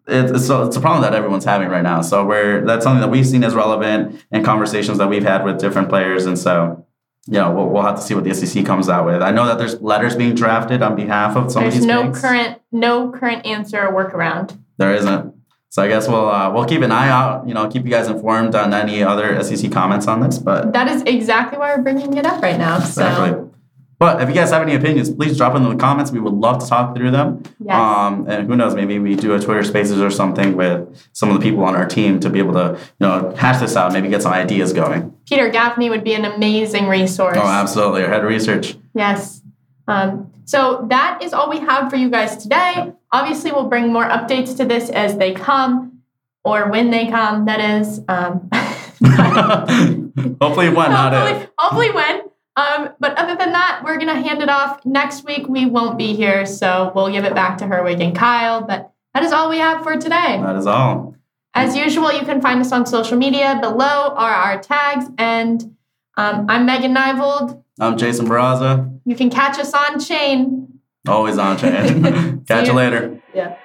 it's, 0.08 0.48
a, 0.48 0.66
it's 0.66 0.76
a 0.76 0.80
problem 0.80 1.02
that 1.02 1.14
everyone's 1.14 1.44
having 1.44 1.68
right 1.68 1.82
now. 1.82 2.00
So 2.00 2.24
we're 2.24 2.64
that's 2.64 2.84
something 2.84 3.00
that 3.00 3.10
we've 3.10 3.26
seen 3.26 3.44
as 3.44 3.54
relevant 3.54 4.24
in 4.32 4.44
conversations 4.44 4.98
that 4.98 5.08
we've 5.08 5.22
had 5.22 5.44
with 5.44 5.58
different 5.58 5.88
players, 5.88 6.26
and 6.26 6.38
so 6.38 6.86
you 7.26 7.34
know 7.34 7.52
we'll, 7.52 7.68
we'll 7.68 7.82
have 7.82 7.96
to 7.96 8.02
see 8.02 8.14
what 8.14 8.24
the 8.24 8.34
SEC 8.34 8.64
comes 8.64 8.88
out 8.88 9.06
with. 9.06 9.22
I 9.22 9.30
know 9.30 9.46
that 9.46 9.58
there's 9.58 9.80
letters 9.80 10.16
being 10.16 10.34
drafted 10.34 10.82
on 10.82 10.96
behalf 10.96 11.36
of 11.36 11.52
some 11.52 11.62
there's 11.62 11.74
of 11.74 11.80
these. 11.80 11.88
There's 11.88 12.14
no 12.14 12.20
current 12.20 12.60
no 12.72 13.10
current 13.10 13.46
answer 13.46 13.86
or 13.86 13.92
workaround. 13.92 14.58
There 14.78 14.94
isn't. 14.94 15.34
So 15.70 15.82
I 15.82 15.88
guess 15.88 16.08
we'll 16.08 16.28
uh, 16.28 16.50
we'll 16.52 16.64
keep 16.64 16.80
an 16.80 16.92
eye 16.92 17.10
out. 17.10 17.46
You 17.46 17.52
know, 17.52 17.68
keep 17.68 17.84
you 17.84 17.90
guys 17.90 18.08
informed 18.08 18.54
on 18.54 18.72
any 18.72 19.02
other 19.02 19.42
SEC 19.42 19.70
comments 19.70 20.06
on 20.06 20.20
this. 20.20 20.38
But 20.38 20.72
that 20.72 20.88
is 20.88 21.02
exactly 21.02 21.58
why 21.58 21.76
we're 21.76 21.82
bringing 21.82 22.16
it 22.16 22.24
up 22.24 22.42
right 22.42 22.58
now. 22.58 22.78
Exactly. 22.78 23.30
So. 23.30 23.54
But 23.98 24.22
if 24.22 24.28
you 24.28 24.34
guys 24.34 24.50
have 24.50 24.62
any 24.62 24.76
opinions, 24.76 25.10
please 25.10 25.36
drop 25.36 25.54
them 25.54 25.64
in 25.64 25.70
the 25.70 25.76
comments. 25.76 26.12
We 26.12 26.20
would 26.20 26.34
love 26.34 26.62
to 26.62 26.68
talk 26.68 26.94
through 26.94 27.10
them. 27.10 27.42
Yes. 27.58 27.74
Um, 27.74 28.28
and 28.28 28.46
who 28.46 28.54
knows, 28.54 28.76
maybe 28.76 29.00
we 29.00 29.16
do 29.16 29.34
a 29.34 29.40
Twitter 29.40 29.64
Spaces 29.64 30.00
or 30.00 30.10
something 30.10 30.56
with 30.56 31.04
some 31.12 31.30
of 31.30 31.34
the 31.34 31.40
people 31.42 31.64
on 31.64 31.74
our 31.74 31.86
team 31.86 32.20
to 32.20 32.30
be 32.30 32.38
able 32.38 32.52
to, 32.52 32.78
you 32.78 33.06
know, 33.06 33.34
hash 33.36 33.58
this 33.60 33.74
out, 33.74 33.92
maybe 33.92 34.08
get 34.08 34.22
some 34.22 34.32
ideas 34.32 34.72
going. 34.72 35.12
Peter 35.26 35.48
Gaffney 35.48 35.90
would 35.90 36.04
be 36.04 36.14
an 36.14 36.24
amazing 36.24 36.86
resource. 36.86 37.36
Oh, 37.38 37.46
absolutely. 37.46 38.04
Our 38.04 38.08
head 38.08 38.20
of 38.20 38.28
research. 38.28 38.76
Yes. 38.94 39.42
Um, 39.88 40.32
so 40.44 40.86
that 40.90 41.20
is 41.22 41.32
all 41.32 41.50
we 41.50 41.58
have 41.58 41.90
for 41.90 41.96
you 41.96 42.08
guys 42.08 42.36
today. 42.36 42.92
Obviously, 43.10 43.50
we'll 43.50 43.68
bring 43.68 43.92
more 43.92 44.04
updates 44.04 44.56
to 44.58 44.64
this 44.64 44.90
as 44.90 45.16
they 45.16 45.34
come, 45.34 46.02
or 46.44 46.70
when 46.70 46.90
they 46.90 47.06
come. 47.06 47.46
That 47.46 47.60
is. 47.60 48.00
Um, 48.08 48.48
hopefully 50.40 50.68
when, 50.68 50.90
not 50.90 51.14
if. 51.14 51.48
Hopefully 51.58 51.90
when. 51.90 52.27
Um, 52.58 52.90
but 52.98 53.16
other 53.16 53.36
than 53.36 53.52
that, 53.52 53.82
we're 53.84 53.98
going 53.98 54.08
to 54.08 54.20
hand 54.20 54.42
it 54.42 54.48
off. 54.48 54.84
Next 54.84 55.24
week, 55.24 55.48
we 55.48 55.66
won't 55.66 55.96
be 55.96 56.14
here, 56.14 56.44
so 56.44 56.90
we'll 56.92 57.08
give 57.08 57.24
it 57.24 57.32
back 57.32 57.58
to 57.58 57.66
Herwig 57.66 58.02
and 58.02 58.16
Kyle. 58.16 58.62
But 58.62 58.90
that 59.14 59.22
is 59.22 59.30
all 59.30 59.48
we 59.48 59.58
have 59.58 59.84
for 59.84 59.96
today. 59.96 60.40
That 60.42 60.56
is 60.56 60.66
all. 60.66 61.14
As 61.54 61.76
usual, 61.76 62.12
you 62.12 62.24
can 62.24 62.40
find 62.40 62.60
us 62.60 62.72
on 62.72 62.84
social 62.84 63.16
media. 63.16 63.58
Below 63.62 64.12
are 64.16 64.32
our 64.32 64.60
tags. 64.60 65.04
And 65.18 65.76
um, 66.16 66.46
I'm 66.48 66.66
Megan 66.66 66.92
Nyvold. 66.92 67.62
I'm 67.78 67.96
Jason 67.96 68.26
Barraza. 68.26 69.00
You 69.04 69.14
can 69.14 69.30
catch 69.30 69.60
us 69.60 69.72
on 69.72 70.00
chain. 70.00 70.80
Always 71.06 71.38
on 71.38 71.58
chain. 71.58 72.44
catch 72.48 72.66
you. 72.66 72.72
you 72.72 72.76
later. 72.76 73.22
Yeah. 73.32 73.56